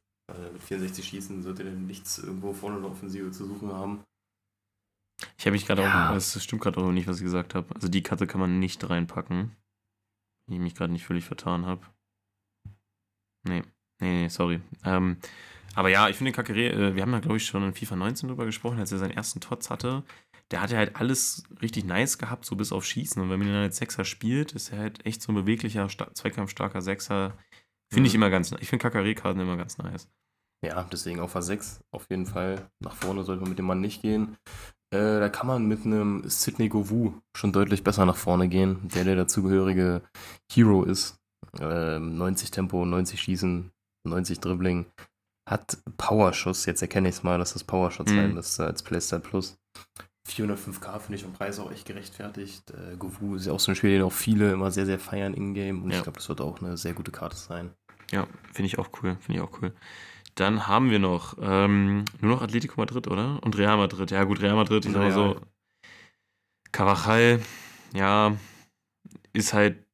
[0.52, 4.04] Mit 64 Schießen sollte er nichts irgendwo vorne in der Offensive zu suchen haben.
[5.38, 6.10] Ich habe mich gerade Ja.
[6.10, 7.74] auch, das stimmt gerade auch nicht, was ich gesagt habe.
[7.74, 9.56] Also die Karte kann man nicht reinpacken.
[10.46, 11.82] Wenn ich mich gerade nicht völlig vertan habe.
[13.44, 13.62] Nee,
[14.00, 14.60] nee, nee, sorry.
[14.84, 15.16] Ähm,
[15.74, 18.28] aber ja, ich finde Kakere, äh, wir haben da glaube ich schon in FIFA 19
[18.28, 20.04] drüber gesprochen, als er seinen ersten Tots hatte.
[20.52, 23.20] Der hat ja halt alles richtig nice gehabt, so bis auf Schießen.
[23.20, 25.88] Und wenn man ihn dann als Sechser spielt, ist er halt echt so ein beweglicher,
[25.88, 27.36] sta- zweikampfstarker Sechser.
[27.92, 28.22] Finde ich Mhm.
[28.22, 30.08] immer ganz, ich finde Kakare-Karten immer ganz nice.
[30.64, 32.70] Ja, deswegen auf A6 auf jeden Fall.
[32.80, 34.36] Nach vorne sollte man mit dem Mann nicht gehen.
[34.94, 39.04] Äh, da kann man mit einem Sidney Govou schon deutlich besser nach vorne gehen, der
[39.04, 40.02] der dazugehörige
[40.50, 41.18] Hero ist.
[41.60, 43.72] Ähm, 90 Tempo, 90 Schießen,
[44.06, 44.86] 90 Dribbling.
[45.48, 48.16] Hat Powerschuss, jetzt erkenne ich es mal, dass das Powerschuss Mhm.
[48.16, 49.56] sein müsste als Playstyle Plus.
[50.26, 52.70] 405k finde ich vom Preis auch echt gerechtfertigt.
[52.70, 55.34] Äh, Govou ist ja auch so ein Spiel, den auch viele immer sehr, sehr feiern
[55.34, 55.82] in-game.
[55.82, 55.96] Und Ja.
[55.98, 57.70] ich glaube, das wird auch eine sehr gute Karte sein.
[58.12, 59.16] Ja, finde ich auch cool.
[59.20, 59.72] Finde ich auch cool.
[60.34, 63.42] Dann haben wir noch ähm, nur noch Atletico Madrid, oder?
[63.42, 64.10] Und Real Madrid.
[64.10, 65.40] Ja, gut, Real Madrid, ich sag mal so.
[66.72, 67.40] Carvajal,
[67.94, 68.36] ja,
[69.32, 69.85] ist halt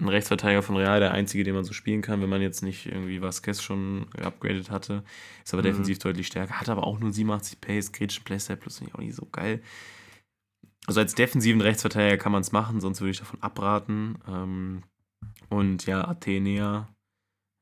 [0.00, 2.86] ein Rechtsverteidiger von Real, der einzige, den man so spielen kann, wenn man jetzt nicht
[2.86, 5.02] irgendwie Vasquez schon geupgradet hatte.
[5.44, 5.66] Ist aber Mhm.
[5.68, 6.60] defensiv deutlich stärker.
[6.60, 9.62] Hat aber auch nur 87 Pace, kritischen Playstyle plus finde ich auch nicht so geil.
[10.86, 14.18] Also als defensiven Rechtsverteidiger kann man es machen, sonst würde ich davon abraten.
[14.28, 14.82] Ähm,
[15.48, 16.88] und ja, Athenea,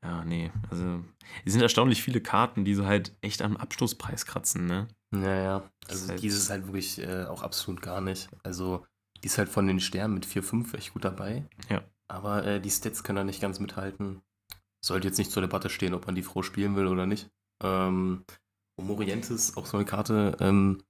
[0.04, 1.02] ja, nee, also
[1.46, 4.88] es sind erstaunlich viele Karten, die so halt echt am Abschlusspreis kratzen, ne?
[5.14, 5.70] Ja, ja.
[5.84, 8.28] Ist Also halt- dieses halt wirklich äh, auch absolut gar nicht.
[8.42, 8.84] Also
[9.22, 11.44] die ist halt von den Sternen mit 4-5 echt gut dabei.
[11.70, 11.82] Ja.
[12.14, 14.22] Aber äh, die Stats können da nicht ganz mithalten.
[14.84, 17.28] Sollte jetzt nicht zur Debatte stehen, ob man die Frau spielen will oder nicht.
[17.62, 18.24] Ähm,
[18.78, 20.82] und Morientes, auch so eine Karte, ähm,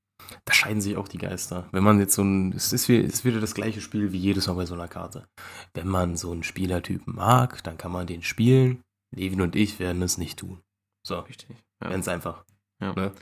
[0.44, 1.68] da scheiden sich auch die Geister.
[1.72, 4.18] Wenn man jetzt so ein, es ist, wie- es ist wieder das gleiche Spiel wie
[4.18, 5.28] jedes Mal bei so einer Karte.
[5.74, 8.82] Wenn man so einen Spielertypen mag, dann kann man den spielen.
[9.14, 10.60] Levin und ich werden es nicht tun.
[11.06, 11.56] So, Richtig.
[11.82, 11.90] Ja.
[11.90, 12.44] ganz einfach.
[12.80, 12.92] Ja.
[12.94, 13.12] Ne?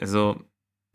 [0.00, 0.40] Also,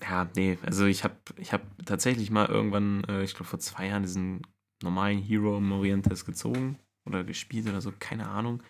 [0.01, 3.87] ja, nee, also ich habe ich hab tatsächlich mal irgendwann, äh, ich glaube vor zwei
[3.87, 4.41] Jahren, diesen
[4.83, 8.61] normalen Hero Morientes gezogen oder gespielt oder so, keine Ahnung.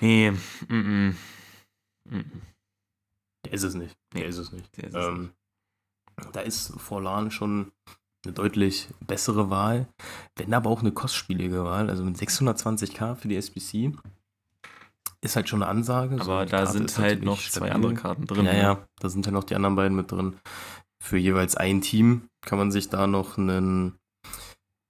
[0.00, 1.14] Nee, mm, mm,
[2.10, 2.42] mm, mm,
[3.44, 3.96] Der ist es nicht.
[4.12, 4.28] Der Nee.
[4.28, 4.76] ist es nicht.
[4.76, 5.30] der ist Ähm,
[6.32, 7.72] da ist Forlan schon
[8.24, 9.86] eine deutlich bessere Wahl,
[10.36, 11.90] wenn aber auch eine kostspielige Wahl.
[11.90, 13.92] Also mit 620k für die SBC
[15.20, 16.16] ist halt schon eine Ansage.
[16.22, 17.72] So, Aber die da sind halt noch zwei stabil.
[17.72, 18.46] andere Karten drin.
[18.46, 18.58] Ja, ne?
[18.58, 20.36] ja, da sind ja noch die anderen beiden mit drin.
[21.02, 23.98] Für jeweils ein Team kann man sich da noch einen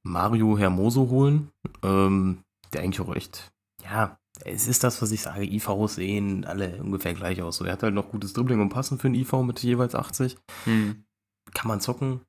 [0.04, 1.50] Mario Hermoso holen,
[1.82, 3.52] ähm, der eigentlich auch echt,
[3.82, 5.44] ja, es ist das, was ich sage.
[5.44, 7.56] IVs sehen alle ungefähr gleich aus.
[7.56, 10.36] So, er hat halt noch gutes Dribbling und Passen für einen IV mit jeweils 80.
[10.64, 11.04] Hm.
[11.54, 12.20] Kann man zocken.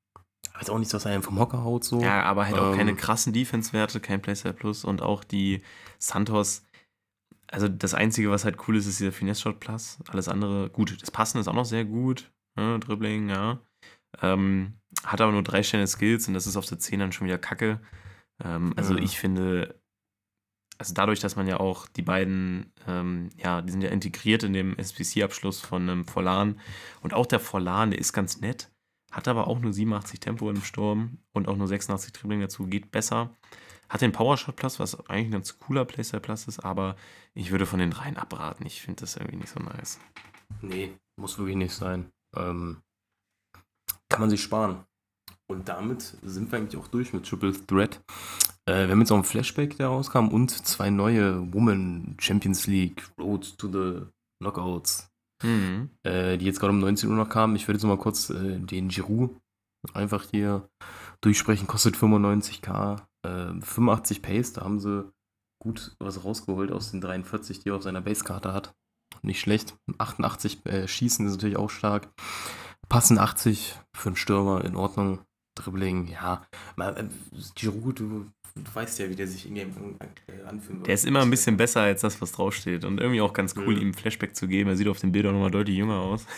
[0.54, 1.84] Aber ist auch nichts, was einen vom Hocker haut.
[1.84, 2.00] So.
[2.02, 5.62] Ja, aber halt auch Ähm, keine krassen Defense-Werte, kein Playstyle Plus und auch die
[5.98, 6.64] Santos.
[7.48, 9.98] Also das Einzige, was halt cool ist, ist dieser Finesse-Shot Plus.
[10.08, 12.32] Alles andere, gut, das Passen ist auch noch sehr gut.
[12.56, 12.80] Ne?
[12.80, 13.60] Dribbling, ja.
[14.22, 14.76] Ähm,
[15.06, 17.38] hat aber nur drei Sterne Skills und das ist auf der 10 dann schon wieder
[17.38, 17.80] kacke.
[18.44, 19.04] Ähm, also Mhm.
[19.04, 19.80] ich finde,
[20.78, 24.54] also dadurch, dass man ja auch die beiden, ähm, ja, die sind ja integriert in
[24.54, 26.60] dem SPC-Abschluss von einem Forlan
[27.02, 28.72] und auch der Forlan, der ist ganz nett.
[29.12, 32.92] hat aber auch nur 87 Tempo im Sturm und auch nur 86 Dribbling dazu, geht
[32.92, 33.34] besser.
[33.88, 36.98] Hat den Powershot Plus, was eigentlich ein ganz cooler Playstyle Plus ist, aber
[37.34, 38.66] ich würde von den dreien abraten.
[38.66, 40.00] Ich finde das irgendwie nicht so nice.
[40.60, 42.12] Nee, muss wirklich nicht sein.
[42.36, 42.82] Ähm,
[44.10, 44.84] kann man sich sparen.
[45.48, 48.02] Und damit sind wir eigentlich auch durch mit Triple Threat.
[48.68, 53.08] Äh, wir haben jetzt auch ein Flashback, der rauskam und zwei neue Women Champions League
[53.20, 54.06] Road to the
[54.42, 55.10] Knockouts,
[55.44, 55.90] Mhm.
[56.04, 57.56] äh, die jetzt gerade um 19 Uhr noch kamen.
[57.56, 59.36] Ich würde jetzt mal kurz äh, den Giroud
[59.94, 60.68] einfach hier
[61.22, 61.68] durchsprechen.
[61.68, 64.54] Kostet 95k, äh, 85 Pace.
[64.54, 65.12] Da haben sie
[65.62, 68.74] gut was rausgeholt aus den 43, die er auf seiner Basekarte hat.
[69.22, 69.78] Nicht schlecht.
[70.00, 72.10] 88 äh, Schießen ist natürlich auch stark.
[72.90, 75.20] Passen 80 für einen Stürmer in Ordnung.
[75.56, 76.46] Dribbling, ja.
[76.76, 77.06] Mal, äh,
[77.56, 78.26] Giroud, du,
[78.56, 80.88] du weißt ja, wie der sich in Game äh, anfühlen wird.
[80.88, 82.86] Der ist immer ein bisschen besser als das, was draufsteht.
[82.86, 83.82] Und irgendwie auch ganz cool, Mhm.
[83.82, 84.70] ihm Flashback zu geben.
[84.70, 86.26] Er sieht auf den Bildern nochmal deutlich jünger aus.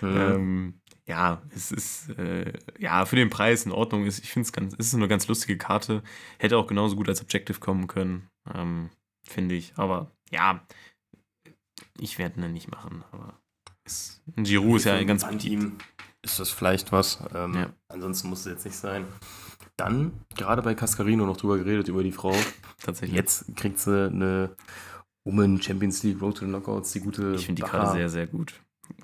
[0.00, 0.16] Mhm.
[0.16, 4.06] Ähm, ja, es ist äh, ja für den Preis in Ordnung.
[4.06, 6.04] Ist, ich finde es ganz, es ist eine ganz lustige Karte.
[6.38, 8.90] Hätte auch genauso gut als Objective kommen können, ähm,
[9.26, 9.72] finde ich.
[9.74, 10.64] Aber ja,
[11.98, 13.02] ich werde ihn nicht machen.
[13.10, 13.34] Aber
[13.84, 15.78] ist, ein Giroud ist ja Für ganz an ihm
[16.22, 17.18] ist das vielleicht was.
[17.34, 17.66] Ähm, Ja.
[17.88, 19.04] Ansonsten muss es jetzt nicht sein.
[19.76, 22.34] Dann, gerade bei Cascarino noch drüber geredet, über die Frau.
[22.82, 23.16] tatsächlich.
[23.16, 24.56] Jetzt kriegt sie eine
[25.24, 27.34] Women Champions League Road to the Knockouts, die gute.
[27.36, 27.68] ich finde die.
[27.68, 28.54] Karte sehr, sehr gut.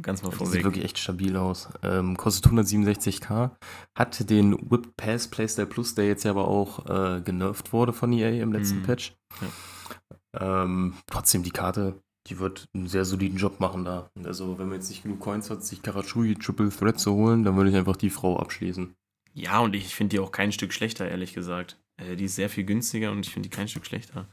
[0.01, 0.55] Ganz mal vorweg.
[0.55, 1.69] sieht wirklich echt stabil aus.
[1.83, 3.51] Ähm, kostet 167k.
[3.95, 8.11] Hat den Whip Pass Playstyle Plus, der jetzt ja aber auch äh, genervt wurde von
[8.12, 8.83] EA im letzten Mhm.
[8.85, 9.15] Patch.
[10.33, 14.11] Ähm, trotzdem, die Karte, die wird einen sehr soliden Job machen da.
[14.25, 17.57] Also, wenn man jetzt nicht genug Coins hat, sich Karachui Triple Threat zu holen, dann
[17.57, 18.95] würde ich einfach die Frau abschließen.
[19.35, 21.79] Ja, und ich finde die auch kein Stück schlechter, ehrlich gesagt.
[21.97, 24.27] Äh, die ist sehr viel günstiger und ich finde die kein Stück schlechter.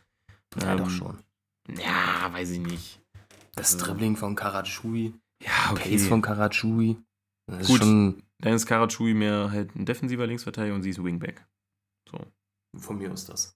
[0.61, 1.17] Ja, Ähm, doch schon.
[1.77, 2.99] Ja, weiß ich nicht.
[3.55, 5.13] Das also- Dribbling von Karachui,
[5.43, 6.97] Ja, Pace von Karachui.
[7.47, 7.77] Das Gut.
[7.81, 11.45] ist schon Dann ist Karachui mehr halt ein defensiver Linksverteidiger und sie ist Wingback.
[12.09, 12.19] So.
[12.77, 13.55] von mir aus das.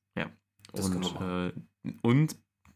[0.73, 1.21] Das können und,
[1.85, 2.35] äh, und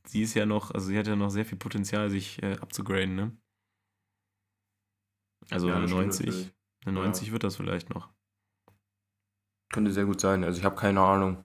[0.09, 3.15] sie ist ja noch, also sie hat ja noch sehr viel Potenzial, sich äh, abzugraden,
[3.15, 3.37] ne?
[5.51, 6.25] Also Ja, eine das stimmt 90.
[6.27, 6.53] natürlich.
[6.85, 7.03] Eine Ja.
[7.03, 8.09] 90 wird das vielleicht noch.
[9.71, 10.43] Könnte sehr gut sein.
[10.43, 11.43] Also, ich habe keine Ahnung.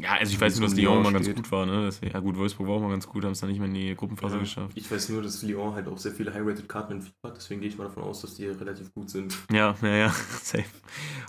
[0.00, 1.84] Ja, also ich weiß nur, dass Lyon Lyon mal ganz gut war, ne?
[1.86, 3.74] Deswegen, ja gut, Wolfsburg war auch mal ganz gut, haben es dann nicht mehr in
[3.74, 4.76] die Gruppenphase Ja, geschafft.
[4.76, 7.70] Ich weiß nur, dass Lyon halt auch sehr viele High-Rated-Karten in FIFA hat, deswegen gehe
[7.70, 9.34] ich mal davon aus, dass die relativ gut sind.
[9.50, 10.08] Ja, ja, ja,
[10.42, 10.64] safe.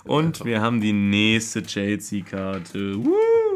[0.04, 2.96] Und wir haben die nächste Chelsea-Karte.
[3.02, 3.47] Woo!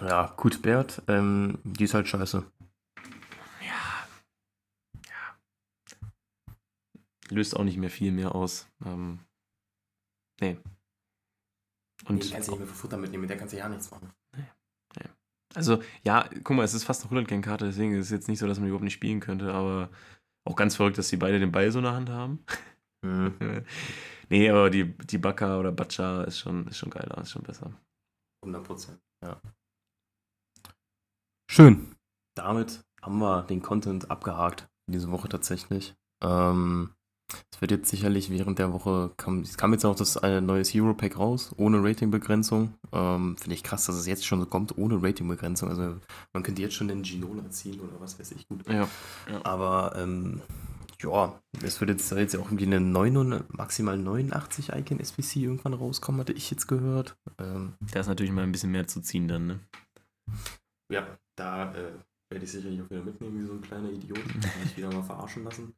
[0.00, 2.44] Ja, gut, Bert, ähm, die ist halt scheiße.
[3.60, 4.08] Ja.
[5.06, 6.18] Ja.
[7.28, 8.68] Löst auch nicht mehr viel mehr aus.
[8.84, 9.20] Ähm,
[10.40, 10.58] nee.
[12.06, 13.90] Und die kannst du nicht mehr für Futter mitnehmen, mit der kannst du ja nichts
[13.90, 14.12] machen.
[15.54, 18.46] Also, ja, guck mal, es ist fast eine Rudderkern-Karte, deswegen ist es jetzt nicht so,
[18.46, 19.88] dass man die überhaupt nicht spielen könnte, aber
[20.44, 22.44] auch ganz verrückt, dass die beide den Ball so in der Hand haben.
[23.02, 23.34] Mhm.
[24.28, 27.72] nee, aber die, die Baka oder Bacha ist schon, ist schon geiler, ist schon besser.
[28.42, 29.40] 100 Prozent, ja.
[31.54, 31.94] Schön.
[32.34, 35.94] Damit haben wir den Content abgehakt diese Woche tatsächlich.
[36.20, 36.90] Ähm,
[37.52, 40.74] es wird jetzt sicherlich während der Woche, kam, es kam jetzt auch das äh, neues
[40.74, 42.74] Hero Pack raus, ohne Ratingbegrenzung.
[42.90, 45.68] Ähm, Finde ich krass, dass es jetzt schon so kommt, ohne Ratingbegrenzung.
[45.68, 46.00] Also
[46.32, 48.68] man könnte jetzt schon den Ginola ziehen oder was weiß ich gut.
[48.68, 48.88] Ja.
[49.44, 50.42] Aber ähm,
[51.00, 55.74] ja, es wird jetzt, jetzt ja auch irgendwie eine 9, maximal 89 Icon SPC irgendwann
[55.74, 57.16] rauskommen, hatte ich jetzt gehört.
[57.38, 59.60] Ähm, Da ist natürlich mal ein bisschen mehr zu ziehen dann, ne?
[60.90, 61.92] ja, da äh,
[62.30, 64.24] werde ich sicherlich auch wieder mitnehmen, wie so ein kleiner Idiot.
[64.24, 65.74] Kann mich wieder mal verarschen lassen.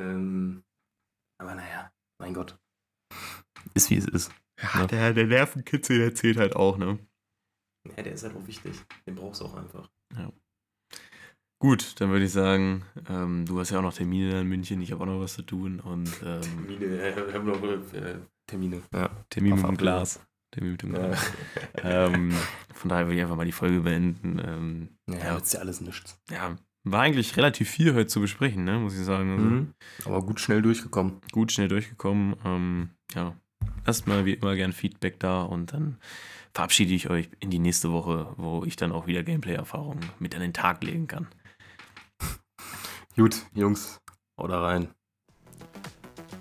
[0.00, 0.64] Ähm,
[1.40, 2.58] aber naja, mein Gott.
[3.74, 4.32] Ist wie es ist.
[4.60, 6.98] Ja, der, der Nervenkitzel, der zählt halt auch, ne?
[7.96, 8.76] Ja, der ist halt auch wichtig.
[9.06, 9.88] Den brauchst du auch einfach.
[11.60, 14.92] Gut, dann würde ich sagen, ähm, du hast ja auch noch Termine in München, ich
[14.92, 18.82] habe auch noch was zu tun und ähm, Termine, äh, ich habe noch äh, Termine.
[18.92, 19.10] Ja.
[19.28, 19.76] Termin mit dem.
[19.76, 20.20] Glas.
[20.56, 21.12] Mit dem Ja,
[21.82, 22.32] ähm,
[22.74, 24.40] von daher würde ich einfach mal die Folge beenden.
[24.44, 25.36] Ähm, ja, Ja.
[25.36, 26.18] ist ja alles nichts.
[26.30, 29.30] ja, war eigentlich relativ viel heute zu besprechen, ne, muss ich sagen.
[29.32, 29.74] Also, Mhm.
[30.06, 31.20] Aber gut schnell durchgekommen.
[31.32, 32.34] Gut, schnell durchgekommen.
[32.44, 33.34] Ähm, ja,
[33.84, 35.98] lasst mal wie immer gern Feedback da und dann
[36.54, 40.40] verabschiede ich euch in die nächste Woche, wo ich dann auch wieder Gameplay-Erfahrungen mit an
[40.40, 41.28] den Tag legen kann.
[43.16, 44.00] Gut, Jungs,
[44.40, 44.88] haut da rein.